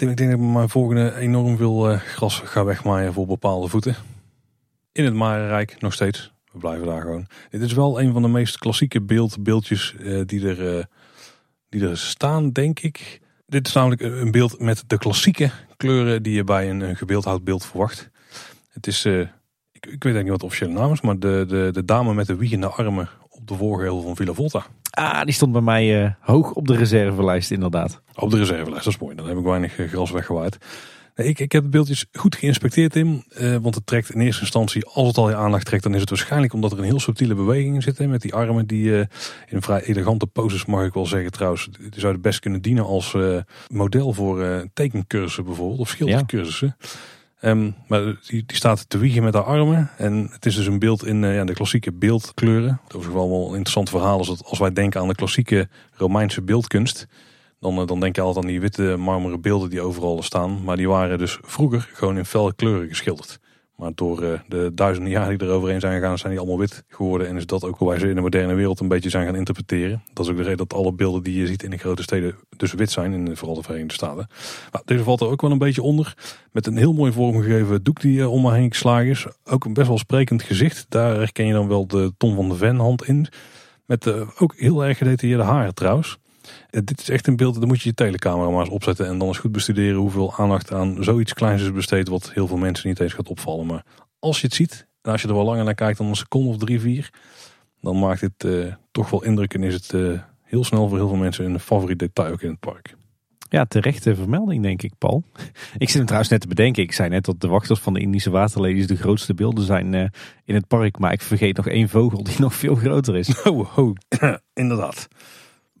[0.00, 3.96] Ik denk, dat ik mijn volgende enorm veel eh, gras ga wegmaaien voor bepaalde voeten.
[4.92, 6.32] In het Marenrijk nog steeds.
[6.52, 7.26] We blijven daar gewoon.
[7.50, 10.84] Dit is wel een van de meest klassieke beeld, beeldjes eh, die, er, eh,
[11.68, 13.20] die er staan, denk ik.
[13.46, 17.44] Dit is namelijk een beeld met de klassieke kleuren die je bij een, een gebeeldhouwd
[17.44, 18.10] beeld verwacht.
[18.68, 19.28] Het is, eh, ik,
[19.72, 22.26] ik weet eigenlijk niet wat de officiële naam is, maar de, de, de dame met
[22.26, 23.08] de wiegende armen
[23.50, 24.66] de voorgevel van Villa Volta.
[24.90, 28.00] Ah, die stond bij mij eh, hoog op de reservelijst inderdaad.
[28.14, 29.16] Op de reservelijst, dat is mooi.
[29.16, 30.58] Dan heb ik weinig eh, gras weggewaaid.
[31.14, 33.24] Nee, ik, ik heb de beeldjes goed geïnspecteerd in.
[33.28, 36.00] eh, want het trekt in eerste instantie, als het al je aandacht trekt, dan is
[36.00, 37.98] het waarschijnlijk omdat er een heel subtiele beweging in zit.
[37.98, 39.06] Hè, met die armen die eh,
[39.48, 41.68] in vrij elegante poses, mag ik wel zeggen trouwens.
[41.90, 43.16] Die zouden best kunnen dienen als
[43.68, 45.80] model voor tekencursussen bijvoorbeeld.
[45.80, 46.76] Of schildercursussen.
[47.40, 49.90] Ehm, maar die, die staat te wiegen met haar armen.
[49.96, 52.80] En het is dus een beeld in eh, ja, de klassieke beeldkleuren.
[52.88, 54.18] Het is wel een interessant verhaal.
[54.18, 57.06] Als, het, als wij denken aan de klassieke Romeinse beeldkunst.
[57.60, 60.62] Dan, eh, dan denk je altijd aan die witte marmeren beelden die overal staan.
[60.64, 63.40] Maar die waren dus vroeger gewoon in felle kleuren geschilderd.
[63.80, 66.84] Maar door eh, de duizenden jaren die er overheen zijn gegaan, zijn die allemaal wit
[66.88, 67.28] geworden.
[67.28, 69.36] En is dat ook hoe wij ze in de moderne wereld een beetje zijn gaan
[69.36, 70.02] interpreteren.
[70.12, 72.34] Dat is ook de reden dat alle beelden die je ziet in de grote steden
[72.56, 73.12] dus wit zijn.
[73.12, 74.28] In vooral de Verenigde Staten.
[74.72, 76.14] Nou, deze valt er ook wel een beetje onder.
[76.52, 79.26] Met een heel mooi vormgegeven doek die eh, om me heen geslagen is.
[79.44, 80.86] Ook een best wel sprekend gezicht.
[80.88, 83.26] Daar herken je dan wel de Tom van de Ven hand in.
[83.86, 86.18] Met eh, ook heel erg gedetailleerde haren trouwens.
[86.70, 89.06] Dit is echt een beeld, dan moet je je telecamera maar eens opzetten.
[89.06, 92.08] En dan eens goed bestuderen hoeveel aandacht aan zoiets kleins is besteed.
[92.08, 93.66] Wat heel veel mensen niet eens gaat opvallen.
[93.66, 93.84] Maar
[94.18, 96.48] als je het ziet, en als je er wel langer naar kijkt dan een seconde
[96.48, 97.10] of drie, vier.
[97.80, 101.08] dan maakt dit eh, toch wel indruk en is het eh, heel snel voor heel
[101.08, 102.98] veel mensen een favoriet detail ook in het park.
[103.50, 105.24] Ja, terechte vermelding denk ik, Paul.
[105.78, 106.82] Ik zit hem trouwens net te bedenken.
[106.82, 110.06] Ik zei net dat de wachters van de Indische waterlelies de grootste beelden zijn eh,
[110.44, 110.98] in het park.
[110.98, 113.42] Maar ik vergeet nog één vogel die nog veel groter is.
[113.42, 113.96] Oh, oh
[114.54, 115.08] inderdaad.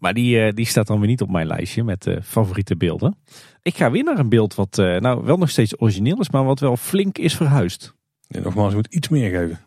[0.00, 3.16] Maar die, eh, die staat dan weer niet op mijn lijstje met eh, favoriete beelden.
[3.62, 6.44] Ik ga weer naar een beeld wat eh, nou wel nog steeds origineel is, maar
[6.44, 7.94] wat wel flink is verhuisd.
[8.26, 9.58] Ja, nogmaals, je moet iets meer geven.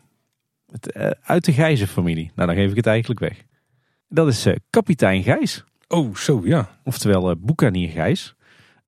[0.70, 2.30] Het, uit de Gijzen-familie.
[2.34, 3.44] Nou, dan geef ik het eigenlijk weg.
[4.08, 5.64] Dat is kapitein Gijs.
[5.88, 6.78] Oh, zo ja.
[6.84, 8.34] Oftewel eh Boekanier Gijs.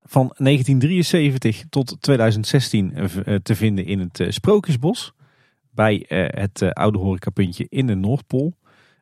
[0.03, 5.13] Van 1973 tot 2016 eh, v- eh, te vinden in het Sprookjesbos.
[5.71, 8.53] Bij het oude horecapuntje in de Noordpool.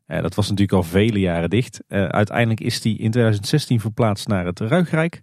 [0.05, 1.83] Eh, dat was natuurlijk al vele jaren dicht.
[1.87, 5.21] Eh, uiteindelijk is die in 2016 verplaatst naar het Ruigrijk.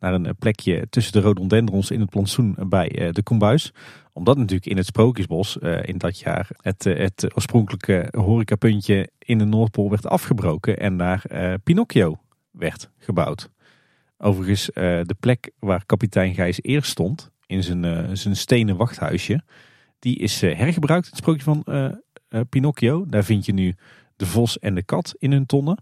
[0.00, 3.72] Naar een eh, plekje tussen de rhododendrons in het plantsoen bij de Kombuis.
[4.12, 9.90] Omdat natuurlijk in het Sprookjesbos in dat jaar het, het oorspronkelijke horecapuntje in de Noordpool
[9.90, 10.78] werd afgebroken.
[10.78, 12.18] En daar eh, Pinocchio
[12.50, 13.50] werd gebouwd.
[14.18, 19.42] Overigens, de plek waar kapitein Gijs eerst stond, in zijn, zijn stenen wachthuisje,
[19.98, 21.06] die is hergebruikt.
[21.06, 21.64] Het sprookje van
[22.48, 23.06] Pinocchio.
[23.06, 23.74] Daar vind je nu
[24.16, 25.76] de vos en de kat in hun tonnen.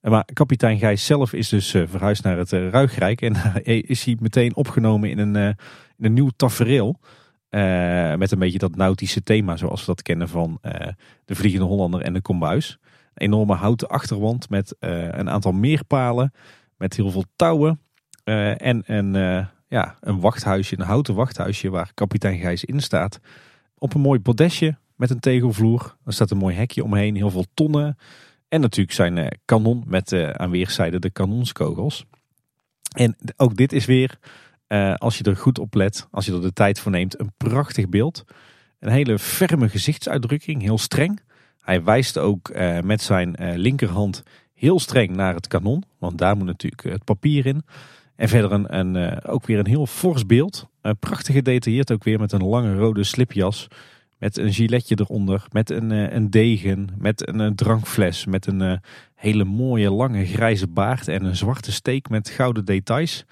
[0.00, 3.22] Eh, Maar kapitein Gijs zelf is dus eh, verhuisd naar het uh, Ruigrijk.
[3.22, 3.34] En
[3.64, 5.46] is hij meteen opgenomen in een, eh,
[5.96, 7.00] in een nieuw tafereel.
[7.48, 10.88] Eh, met een beetje dat nautische thema zoals we dat kennen van eh,
[11.24, 12.78] de Vliegende Hollander en de Kombuis.
[13.14, 16.32] Een enorme houten achterwand met eh, een aantal meerpalen.
[16.76, 17.80] Met heel veel touwen.
[18.24, 23.20] eh, en een, eh, ja, een wachthuisje, een houten wachthuisje waar kapitein Gijs in staat.
[23.78, 25.96] Op een mooi podestje met een tegelvloer.
[26.04, 27.96] Er staat een mooi hekje omheen, heel veel tonnen.
[28.48, 32.04] En natuurlijk zijn eh, kanon met eh, aan weerszijden de kanonskogels.
[32.96, 34.18] En ook dit is weer,
[34.66, 37.32] eh, als je er goed op let, als je er de tijd voor neemt, een
[37.36, 38.24] prachtig beeld.
[38.78, 41.20] Een hele ferme gezichtsuitdrukking, heel streng.
[41.60, 44.22] Hij wijst ook met zijn linkerhand
[44.54, 47.64] heel streng naar het kanon, want daar moet natuurlijk het papier in.
[48.16, 50.68] En verder een, ook weer een heel fors beeld.
[51.00, 53.68] Prachtig gedetailleerd ook weer met een lange rode slipjas.
[54.18, 58.60] Met een giletje eronder, met een, eh, een degen, met een, eh, drankfles, met een
[58.60, 58.78] eh,
[59.14, 63.24] hele mooie lange grijze baard en een zwarte steek met gouden details.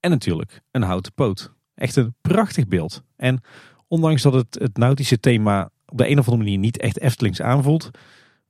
[0.00, 1.52] En natuurlijk een houten poot.
[1.74, 3.02] Echt een prachtig beeld.
[3.16, 3.40] En
[3.88, 7.42] ondanks dat het, het nautische thema op de een of andere manier niet echt Eftelings
[7.42, 7.90] aanvoelt,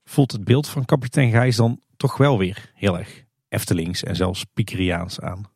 [0.05, 4.45] voelt het beeld van kapitein Gijs dan toch wel weer heel erg Eftelings en zelfs
[4.55, 5.51] Pikeriaans aan.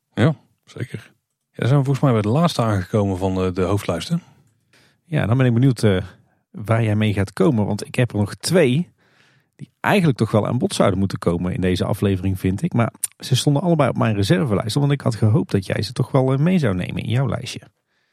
[0.65, 1.13] Zeker.
[1.51, 4.23] Ja, dan zijn we volgens mij bij de laatste aangekomen van de, de hoofdlijsten.
[5.05, 5.83] Ja, dan ben ik benieuwd
[6.65, 7.67] waar jij mee gaat komen.
[7.67, 8.91] Want ik heb er nog twee
[9.57, 12.73] die eigenlijk toch wel aan bod zouden moeten komen in deze aflevering, vind ik.
[12.73, 14.75] Maar ze stonden allebei op mijn reservelijst.
[14.75, 17.29] Want ik had gehoopt dat jij ze toch wel eh, mee zou nemen in jouw
[17.29, 17.61] lijstje.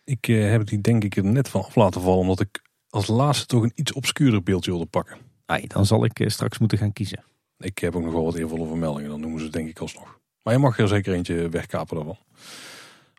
[0.03, 3.07] Ik eh, heb die denk ik er net van af laten vallen, omdat ik als
[3.07, 5.17] laatste toch een iets obscuurder beeldje wilde pakken.
[5.45, 7.23] Ai, dan zal ik eh, straks moeten gaan kiezen.
[7.57, 10.19] Ik heb ook nog wel wat eervolle vermeldingen, dan noemen ze het denk ik alsnog.
[10.43, 12.17] Maar je mag er zeker eentje wegkapen daarvan.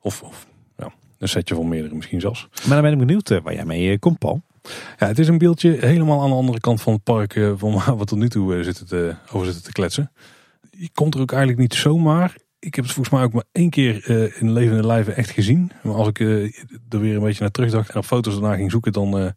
[0.01, 0.47] Of, of
[0.77, 2.49] ja, een setje van meerdere misschien zelfs.
[2.53, 4.43] Maar dan ben ik benieuwd eh, waar jij mee komt, Paul.
[4.99, 7.73] Ja, het is een beeldje helemaal aan de andere kant van het park eh, van
[7.79, 10.13] waar we tot nu toe eh, zitten te, over zitten te kletsen.
[10.71, 12.37] Je komt er ook eigenlijk niet zomaar.
[12.59, 15.73] Ik heb het volgens mij ook maar één keer eh, in levende lijven echt gezien.
[15.83, 16.43] Maar als ik eh,
[16.89, 19.31] er weer een beetje naar terugdacht en op foto's daarna ging zoeken, dan eh,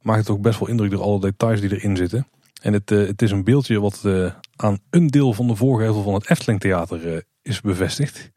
[0.00, 2.26] maakt het ook best wel indruk door alle details die erin zitten.
[2.66, 6.02] En het, eh, het is een beeldje wat eh, aan een deel van de voorgevel
[6.02, 8.30] van het Efteling Theater eh, is bevestigd.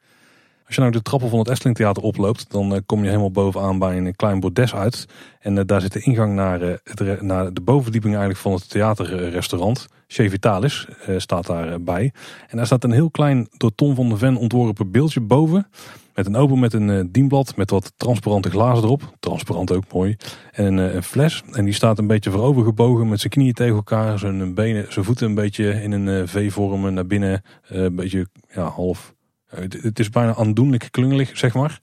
[0.70, 3.32] Als je nou de trappen van het Efteling Theater oploopt, dan eh, kom je helemaal
[3.32, 5.06] bovenaan bij een klein bordes uit.
[5.40, 9.88] En eh, daar zit de ingang naar, eh, naar de bovenverdieping eigenlijk van het theaterrestaurant.
[10.08, 12.14] Chez Vitalis staat daarbij.
[12.48, 15.68] En daar staat een heel klein door Tom van de Ven ontworpen beeldje boven.
[16.14, 19.14] Met een open met een dienblad met wat transparante glazen erop.
[19.20, 20.16] Transparant ook mooi.
[20.52, 21.44] En een, fles.
[21.52, 24.20] En die staat een beetje voorover gebogen met zijn knieën tegen elkaar.
[24.20, 27.42] Zijn, benen, zijn voeten een beetje in een V-vorm naar binnen.
[27.68, 29.14] een beetje ja, half.
[29.50, 31.80] Eh, het, is bijna aandoenlijk klungelig, zeg maar.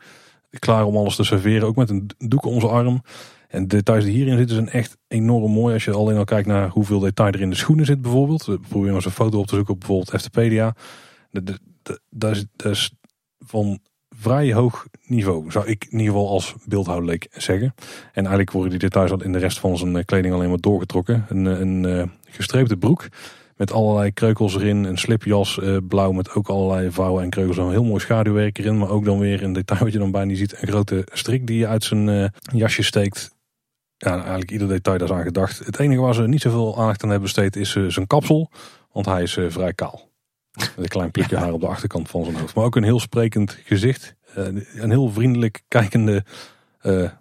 [0.59, 1.69] Klaar om alles te serveren.
[1.69, 3.03] Ook met een doek om zijn arm.
[3.49, 5.75] En de details die hierin zitten zijn echt enorm mooi.
[5.75, 8.45] Als je alleen al kijkt naar hoeveel detail er in de schoenen zit bijvoorbeeld.
[8.47, 10.75] We proberen eens een foto op te zoeken op bijvoorbeeld Eftepedia.
[12.11, 12.93] Dat is, is
[13.39, 13.79] van
[14.11, 17.75] vrij hoog niveau, zou ik in ieder geval als beeldhouwleek zeggen.
[18.07, 20.61] En eigenlijk worden die details al in de rest van zijn eh, kleding alleen maar
[20.61, 21.27] doorgetrokken.
[21.29, 23.09] Een, eh, een gestreepte broek
[23.57, 24.85] met allerlei kreukels erin.
[24.85, 27.57] Een slipjas eh, blauw met ook allerlei vouwen en kreukels.
[27.57, 28.79] Een heel mooi schaduwwerk erin.
[28.79, 30.63] Maar ook dan weer een detail wat je dan bijna niet ziet.
[30.63, 33.35] Een grote strik die je uit zijn eh, jasje steekt.
[33.97, 35.59] Ja, eigenlijk ieder detail daar is aan gedacht.
[35.59, 38.51] Het enige waar ze niet zoveel aandacht aan hebben besteed is eh, zijn kapsel.
[38.93, 40.09] Want hij is vrij kaal.
[40.53, 42.55] Met een klein plukje haar op de achterkant van zijn hoofd.
[42.55, 44.15] Maar ook een heel sprekend gezicht.
[44.35, 46.25] Een heel vriendelijk kijkende,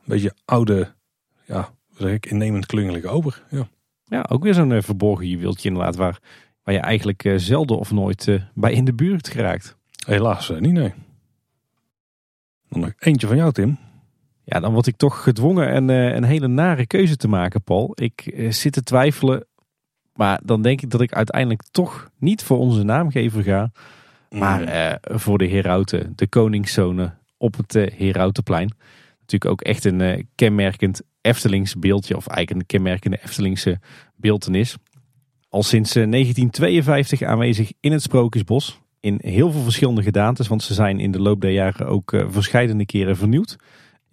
[0.06, 0.94] beetje oude,
[1.46, 3.44] ja, zeg ik, innemend klungelige ober.
[3.50, 3.68] Ja.
[4.06, 6.20] Ja, ook weer zo'n eh, verborgen juweeltje inderdaad, waar,
[6.64, 9.78] waar je eigenlijk eh, zelden of nooit eh, bij in de buurt geraakt.
[10.06, 10.93] Helaas niet, nee.
[12.70, 13.78] Dan nog eentje van jou, Tim.
[14.43, 17.91] Ja, dan word ik toch gedwongen een, een hele nare keuze te maken, Paul.
[17.95, 19.45] Ik zit te twijfelen,
[20.14, 23.72] maar dan denk ik dat ik uiteindelijk toch niet voor onze naamgever ga,
[24.30, 24.68] maar Mm.
[24.68, 28.74] eh, voor de Herauten, de koningszonen op het eh, Herautenplein.
[29.26, 33.80] Natuurlijk ook echt een eh, kenmerkend Eftelings beeldje, of eigenlijk een kenmerkende Eftelingse
[34.16, 34.76] beeltenis.
[35.50, 38.80] Al sinds eh, 1952 aanwezig in het Sprookjesbos.
[39.00, 42.26] In heel veel verschillende gedaantes, want ze zijn in de loop der jaren ook eh
[42.30, 43.58] verscheidene keren vernieuwd.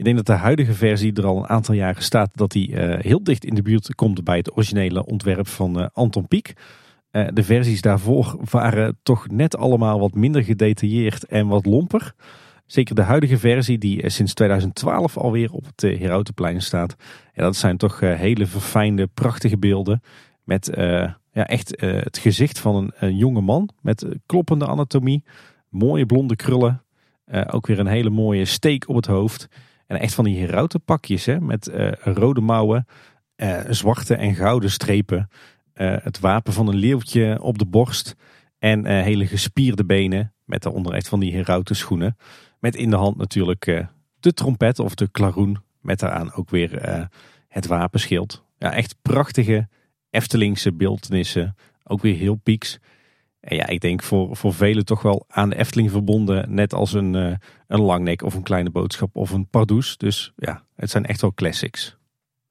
[0.02, 3.04] Ik denk dat de huidige versie er al een aantal jaren staat dat die eh,
[3.04, 6.52] heel dicht in de buurt komt bij het originele ontwerp van eh, Anton Pieck.
[7.10, 12.14] Eh, de versies daarvoor waren toch net allemaal wat minder gedetailleerd en wat lomper.
[12.66, 16.96] Zeker de huidige versie die eh, sinds 2012 alweer op het eh, Herautenplein staat.
[17.32, 20.02] En dat zijn toch eh, hele verfijnde, prachtige beelden.
[20.44, 20.70] Met
[21.32, 25.24] ja, echt het gezicht van een, jonge man met kloppende anatomie.
[25.68, 26.84] Mooie blonde krullen.
[27.46, 29.48] Ook weer een hele mooie steek op het hoofd.
[29.86, 32.86] En echt van die herautenpakjes hè, met rode mouwen,
[33.68, 35.28] zwarte en gouden strepen.
[35.74, 38.16] Het wapen van een leeuwtje op de borst.
[38.58, 42.16] En hele gespierde benen met daaronder echt van die herauten schoenen.
[42.62, 43.86] Met in de hand natuurlijk eh,
[44.20, 45.58] de trompet of de klaroen.
[45.80, 47.04] Met daaraan ook weer eh,
[47.48, 48.44] het wapenschild.
[48.58, 49.68] Ja, echt prachtige
[50.10, 51.56] Eftelingse beeldenissen.
[51.84, 52.78] Ook weer heel pieks.
[53.40, 56.54] En ja, ik denk voor, voor velen toch wel aan de Efteling verbonden.
[56.54, 57.36] Net als een, eh,
[57.66, 59.96] een langnek of een kleine boodschap of een pardoes.
[59.96, 61.96] Dus ja, het zijn echt wel classics.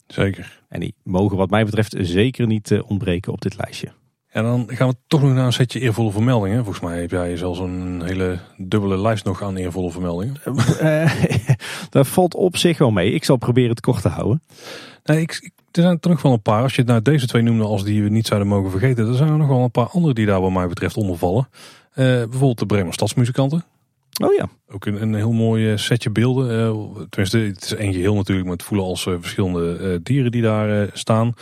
[0.07, 0.64] Zeker.
[0.70, 3.91] En die mogen wat mij betreft zeker niet ontbreken op dit lijstje.
[4.32, 6.63] En dan gaan we toch nog naar een setje eervolle vermeldingen.
[6.63, 10.36] Volgens mij heb jij zelfs een hele dubbele lijst nog aan eervolle vermeldingen.
[10.79, 11.13] Eh,
[11.89, 13.11] dat valt op zich wel mee.
[13.11, 14.41] Ik zal proberen het kort te houden.
[15.03, 16.61] Nee, ik, er zijn er nog wel een paar.
[16.61, 19.07] Als je nou deze twee noemde als die we niet zouden mogen vergeten.
[19.07, 21.49] Er zijn er nog wel een paar andere die daar wat mij betreft onder vallen.
[21.91, 23.63] Eh, bijvoorbeeld de Bremer Stadsmuzikanten.
[24.23, 26.59] Oh ja, Ook een, een heel mooi eh, setje beelden.
[26.59, 28.47] Eh, tenminste, het is één geheel natuurlijk.
[28.47, 31.34] Maar het voelen als eh, verschillende eh, dieren die daar eh, staan.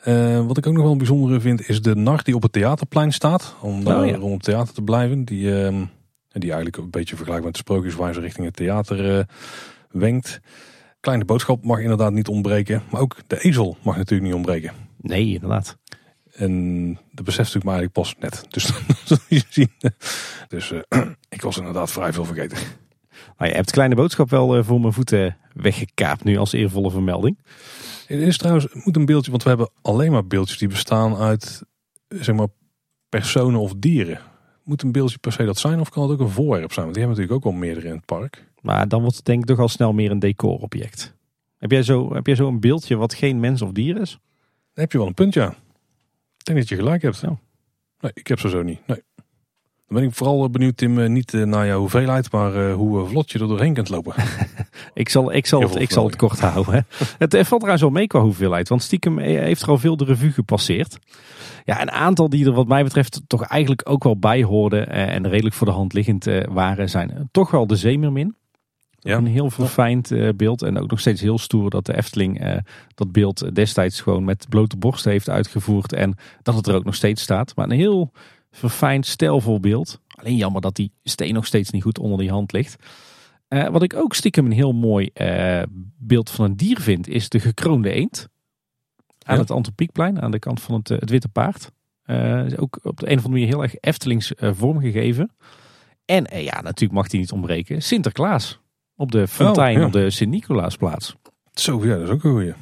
[0.00, 2.52] Eh, wat ik ook nog wel een bijzondere vind is de nar die op het
[2.52, 3.54] theaterplein staat.
[3.60, 4.16] Om daar Oh ja.
[4.16, 5.24] rond het theater te blijven.
[5.24, 5.84] Die, ehm,
[6.28, 9.24] die eigenlijk een beetje vergelijkbaar met de sprookjes waar ze richting het theater eh,
[9.90, 10.40] wenkt.
[11.00, 12.82] Kleine boodschap mag inderdaad niet ontbreken.
[12.90, 14.72] Maar ook de ezel mag natuurlijk niet ontbreken.
[14.96, 15.78] nee inderdaad.
[16.32, 18.44] En dat beseft natuurlijk maar eigenlijk pas net.
[18.48, 19.70] Dus dat zul je zien.
[20.48, 22.58] Dus eh, ik was inderdaad vrij veel vergeten.
[23.36, 27.38] Maar je hebt kleine boodschap wel eh, voor mijn voeten weggekaapt nu als eervolle vermelding.
[28.06, 31.16] Het is trouwens, het moet een beeldje, want we hebben alleen maar beeldjes die bestaan
[31.16, 31.62] uit,
[32.08, 32.48] zeg maar,
[33.08, 34.20] personen of dieren.
[34.64, 36.84] Moet een beeldje per se dat zijn of kan het ook een voorwerp zijn?
[36.84, 38.48] Want die hebben natuurlijk ook al meerdere in het park.
[38.60, 41.14] Maar dan wordt het denk ik toch al snel meer een decorobject.
[41.56, 44.10] Heb jij zo, heb jij zo een beeldje wat geen mens of dier is?
[44.72, 45.48] Dan heb je wel een punt, ja.
[46.36, 47.20] Ik denk dat je gelijk hebt.
[47.20, 47.38] Ja.
[48.00, 48.86] Nee, ik heb ze zo niet.
[48.86, 49.02] Nee.
[49.90, 53.06] Dan ben ik vooral eh, benieuwd, Tim, eh, niet eh, naar jouw hoeveelheid, maar hoe
[53.06, 54.14] vlot je er doorheen kunt lopen.
[54.94, 56.74] Ik zal, ik zal, het, ik zal het kort houden.
[56.74, 56.80] Hè.
[57.18, 58.68] Het valt trouwens wel mee qua hoeveelheid.
[58.68, 60.98] Want stiekem heeft er al veel de revue gepasseerd.
[61.64, 64.88] Ja, een aantal die er wat mij betreft toch eigenlijk ook wel bij hoorden.
[64.88, 66.88] En redelijk voor de hand liggend waren.
[66.88, 68.36] Zijn toch wel de Zeemermin.
[68.98, 69.16] Ja.
[69.16, 70.62] Een heel verfijnd beeld.
[70.62, 72.62] En ook nog steeds heel stoer dat de Efteling
[72.94, 75.92] dat beeld destijds gewoon met blote borst heeft uitgevoerd.
[75.92, 77.56] En dat het er ook nog steeds staat.
[77.56, 78.12] Maar een heel
[78.50, 80.00] verfijnd, stijlvol beeld.
[80.08, 82.76] Alleen jammer dat die steen nog steeds niet goed onder die hand ligt.
[83.48, 85.62] Eh, wat ik ook stiekem een heel mooi eh,
[85.98, 88.28] beeld van een dier vind, is de gekroonde eend.
[89.24, 89.40] Aan Ja.
[89.40, 91.70] het Antropiekplein, aan de kant van het, eh, het Witte Paard.
[92.56, 95.30] Ook op de een of andere manier heel erg Eftelings vormgegeven.
[96.04, 97.82] En ja, natuurlijk mag die niet ontbreken.
[97.82, 98.60] Sinterklaas.
[98.96, 99.86] Op de fontein ja.
[99.86, 101.16] op de Sint-Nicolaasplaats.
[101.52, 102.52] Zo, ja, dat is ook een goeie.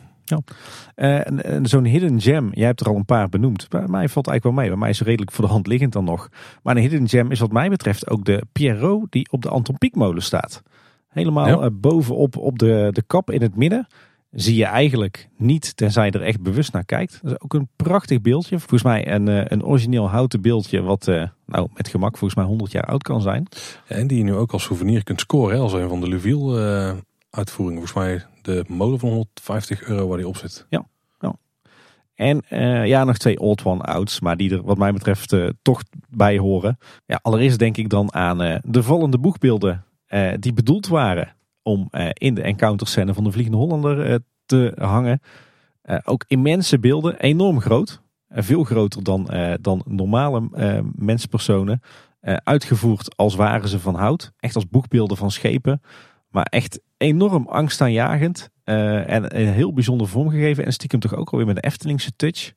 [0.95, 3.69] Eh, en- en Zo'n hidden gem, jij hebt er al een paar benoemd.
[3.69, 4.69] Bij mij valt eigenlijk wel mee.
[4.69, 6.29] Bij mij is het redelijk voor de hand liggend dan nog.
[6.63, 9.79] Maar een hidden gem is wat mij betreft ook de Pierrot die op de Anton
[9.79, 10.63] Pieckmolen staat.
[11.09, 11.59] Helemaal Ja.
[11.59, 13.87] eh, bovenop op de, de kap in het midden.
[14.31, 17.19] Zie je eigenlijk niet, tenzij je er echt bewust naar kijkt.
[17.23, 18.59] Dat is ook een prachtig beeldje.
[18.59, 20.83] Volgens mij een, eh, een origineel houten beeldje.
[20.83, 21.07] Wat
[21.47, 23.47] nou met gemak volgens mij 100 jaar oud kan zijn.
[23.87, 26.61] En die je nu ook als souvenir kunt scoren, als een van de Luville
[27.39, 27.87] uitvoeringen.
[27.87, 30.67] Volgens mij de molen van 150 euro waar die op zit.
[32.19, 35.49] En eh, ja, nog twee Old One Outs, maar die er wat mij betreft eh,
[35.63, 36.79] toch bij horen.
[37.07, 39.83] Ja, allereerst denk ik dan aan eh, de vallende boegbeelden
[40.39, 45.21] die bedoeld waren om in de encounterscène van de Vliegende Hollander te hangen.
[46.05, 48.01] Ook immense beelden, enorm groot.
[48.29, 49.31] Veel groter dan,
[49.61, 50.49] dan normale
[50.95, 51.81] menspersonen.
[52.45, 54.33] Uitgevoerd als waren ze van hout.
[54.39, 55.83] Echt als boegbeelden van schepen.
[56.29, 58.51] Maar echt enorm angstaanjagend.
[58.65, 60.65] eh, en een heel bijzonder vormgegeven.
[60.65, 62.53] En stiekem toch ook alweer met een Eftelingse touch.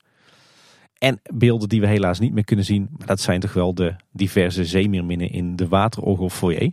[0.98, 2.88] En beelden die we helaas niet meer kunnen zien.
[2.98, 6.72] Maar dat zijn toch wel de diverse zeemeerminnen in de waterorgel foyer.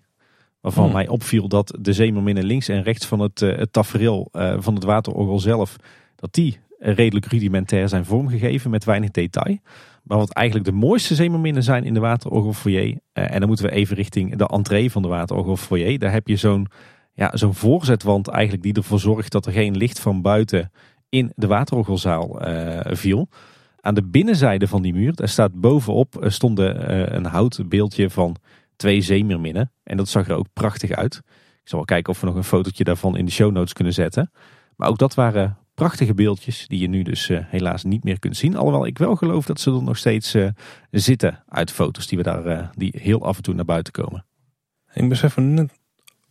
[0.60, 0.92] Waarvan Hmm.
[0.92, 4.74] mij opviel dat de zeemeerminnen links en rechts van het, eh, het tafereel eh, van
[4.74, 5.76] het waterorgel zelf.
[6.16, 9.58] Dat die eh, redelijk rudimentair zijn vormgegeven met weinig detail.
[10.02, 12.98] Maar wat eigenlijk de mooiste zeemerminnen zijn in de waterorgel foyer.
[13.12, 15.98] eh, en dan moeten we even richting de entree van de waterorgel foyer.
[15.98, 16.66] Daar heb je zo'n
[17.18, 20.70] ja, zo'n voorzetwand eigenlijk die ervoor zorgt dat er geen licht van buiten
[21.08, 23.28] in de waterorgelzaal eh, viel.
[23.80, 28.10] Aan de binnenzijde van die muur, daar staat bovenop, eh, stond eh, een houten beeldje
[28.10, 28.36] van
[28.76, 29.72] twee zeemeerminnen.
[29.82, 31.14] En dat zag er ook prachtig uit.
[31.62, 33.92] Ik zal wel kijken of we nog een fotootje daarvan in de show notes kunnen
[33.92, 34.30] zetten.
[34.76, 38.56] Maar ook dat waren prachtige beeldjes die je nu dus helaas niet meer kunt zien.
[38.56, 40.36] Alhoewel ik wel geloof dat ze er nog steeds
[40.90, 44.26] zitten uit foto's die we daar die heel af en toe naar buiten komen.
[44.94, 45.77] Ik besef net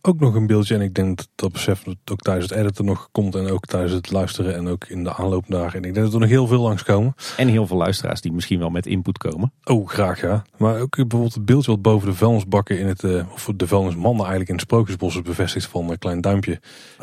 [0.02, 0.74] ook nog een beeldje.
[0.74, 3.34] En ik denk dat dat besef dat ook tijdens het editen nog komt.
[3.34, 5.74] En ook tijdens het luisteren en ook in de aanloop daar.
[5.74, 7.14] En ik denk dat er nog heel veel langskomen.
[7.36, 9.52] En heel veel luisteraars die misschien wel met input komen.
[9.64, 10.42] Oh, graag ja.
[10.58, 14.18] Maar ook bijvoorbeeld het beeldje wat boven de vuilnisbakken in het, eh, of de vuilnismanden
[14.20, 16.60] eigenlijk in het Sprookjesbos is bevestigd van een klein duimpje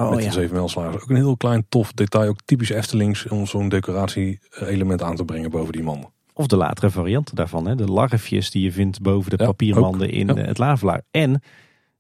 [0.10, 0.96] met de zeven melslaars.
[0.96, 5.50] Ook een heel klein tof detail, ook typisch Eftelings om zo'n decoratie-element aan te brengen
[5.50, 6.10] boven die manden.
[6.34, 7.68] Of de latere varianten daarvan.
[7.68, 7.76] Hè?
[7.76, 10.14] De larfjes die je vindt boven de Ja, papiermanden ook.
[10.14, 10.36] in Ja.
[10.36, 11.02] eh, het lavelaar.
[11.12, 11.42] En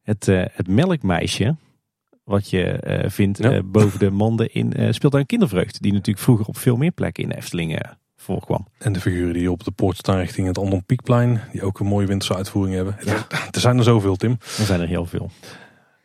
[0.05, 1.55] het, eh, het melkmeisje.
[2.23, 3.51] Wat je eh, vindt Ja.
[3.51, 5.81] eh, boven de manden in eh Speeltuin Kindervreugd.
[5.81, 7.79] Die natuurlijk vroeger op veel meer plekken in de Efteling
[8.15, 8.67] voorkwam.
[8.77, 11.85] En de figuren die op de poort staan richting het Andon Pieckplein, die ook een
[11.85, 12.95] mooie winterse uitvoering hebben.
[13.51, 14.31] Er zijn er zoveel, Tim.
[14.31, 15.29] Er zijn er heel veel.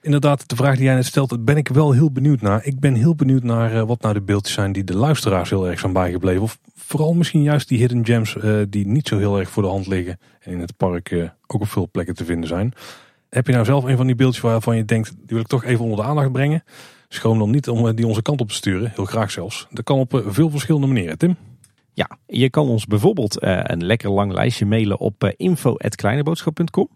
[0.03, 2.64] Inderdaad, de vraag die jij net stelt, ben ik wel heel benieuwd naar.
[2.66, 5.80] Ik ben heel benieuwd naar wat nou de beeldjes zijn die de luisteraars heel erg
[5.80, 6.42] zijn bijgebleven.
[6.42, 8.36] Of vooral misschien juist die hidden gems
[8.68, 10.18] die niet zo heel erg voor de hand liggen.
[10.40, 12.72] En in het park ook op veel plekken te vinden zijn.
[13.30, 15.64] Heb je nou zelf een van die beeldjes waarvan je denkt, die wil ik toch
[15.64, 16.64] even onder de aandacht brengen?
[17.08, 19.66] Schroom dan niet om eh, die onze kant op te sturen, heel graag zelfs.
[19.70, 21.36] Dat kan op eh, veel verschillende manieren, Tim.
[21.92, 26.88] Ja, je kan ons bijvoorbeeld eh, een lekker lang lijstje mailen op info.kleineboodschap.com.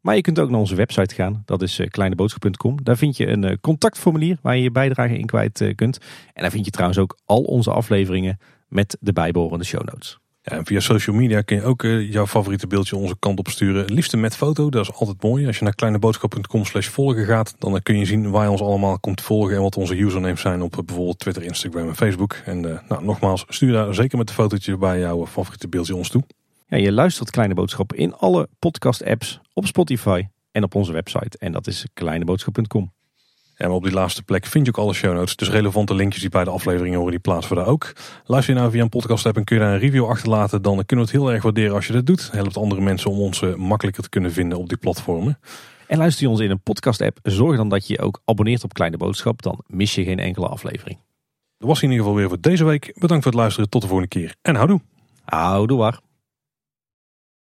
[0.00, 2.82] Maar je kunt ook naar onze website gaan, dat is kleineboodschap.com.
[2.82, 5.98] Daar vind je een contactformulier waar je je bijdrage in kwijt kunt.
[6.32, 10.18] En daar vind je trouwens ook al onze afleveringen met de bijbehorende show notes.
[10.48, 13.92] En via social media kun je ook eh, jouw favoriete beeldje onze kant op sturen.
[13.92, 15.46] Liefste met foto, dat is altijd mooi.
[15.46, 18.60] Als je naar kleineboodschap.com slash volgen gaat, dan eh, kun je zien waar je ons
[18.60, 22.32] allemaal komt volgen en wat onze usernames zijn op eh, bijvoorbeeld Twitter, Instagram en Facebook.
[22.44, 26.22] En nou, nogmaals, stuur daar zeker met de fotootje bij jouw favoriete beeldje ons toe.
[26.66, 31.38] Ja, je luistert Kleine Boodschap in alle podcast apps, op Spotify en op onze website.
[31.38, 32.97] En dat is kleineboodschap.com.
[33.58, 35.36] En op die laatste plek vind je ook alle show notes.
[35.36, 37.92] Dus relevante linkjes die bij de afleveringen horen, die plaatsen we daar ook.
[38.24, 40.84] Luister je nou via een podcast app en kun je daar een review achterlaten, dan
[40.86, 42.28] kunnen we het heel erg waarderen als je dat doet.
[42.32, 45.38] Helpt andere mensen om ons eh, makkelijker te kunnen vinden op die platformen.
[45.86, 48.64] En luister je ons in een podcast app, zorg dan dat je je ook abonneert
[48.64, 49.42] op Kleine Boodschap.
[49.42, 50.98] Dan mis je geen enkele aflevering.
[51.58, 52.92] Dat was in ieder geval weer voor deze week.
[52.98, 53.70] Bedankt voor het luisteren.
[53.70, 54.34] Tot de volgende keer.
[54.42, 54.80] En houdoe.
[55.24, 56.00] Houdoe waar.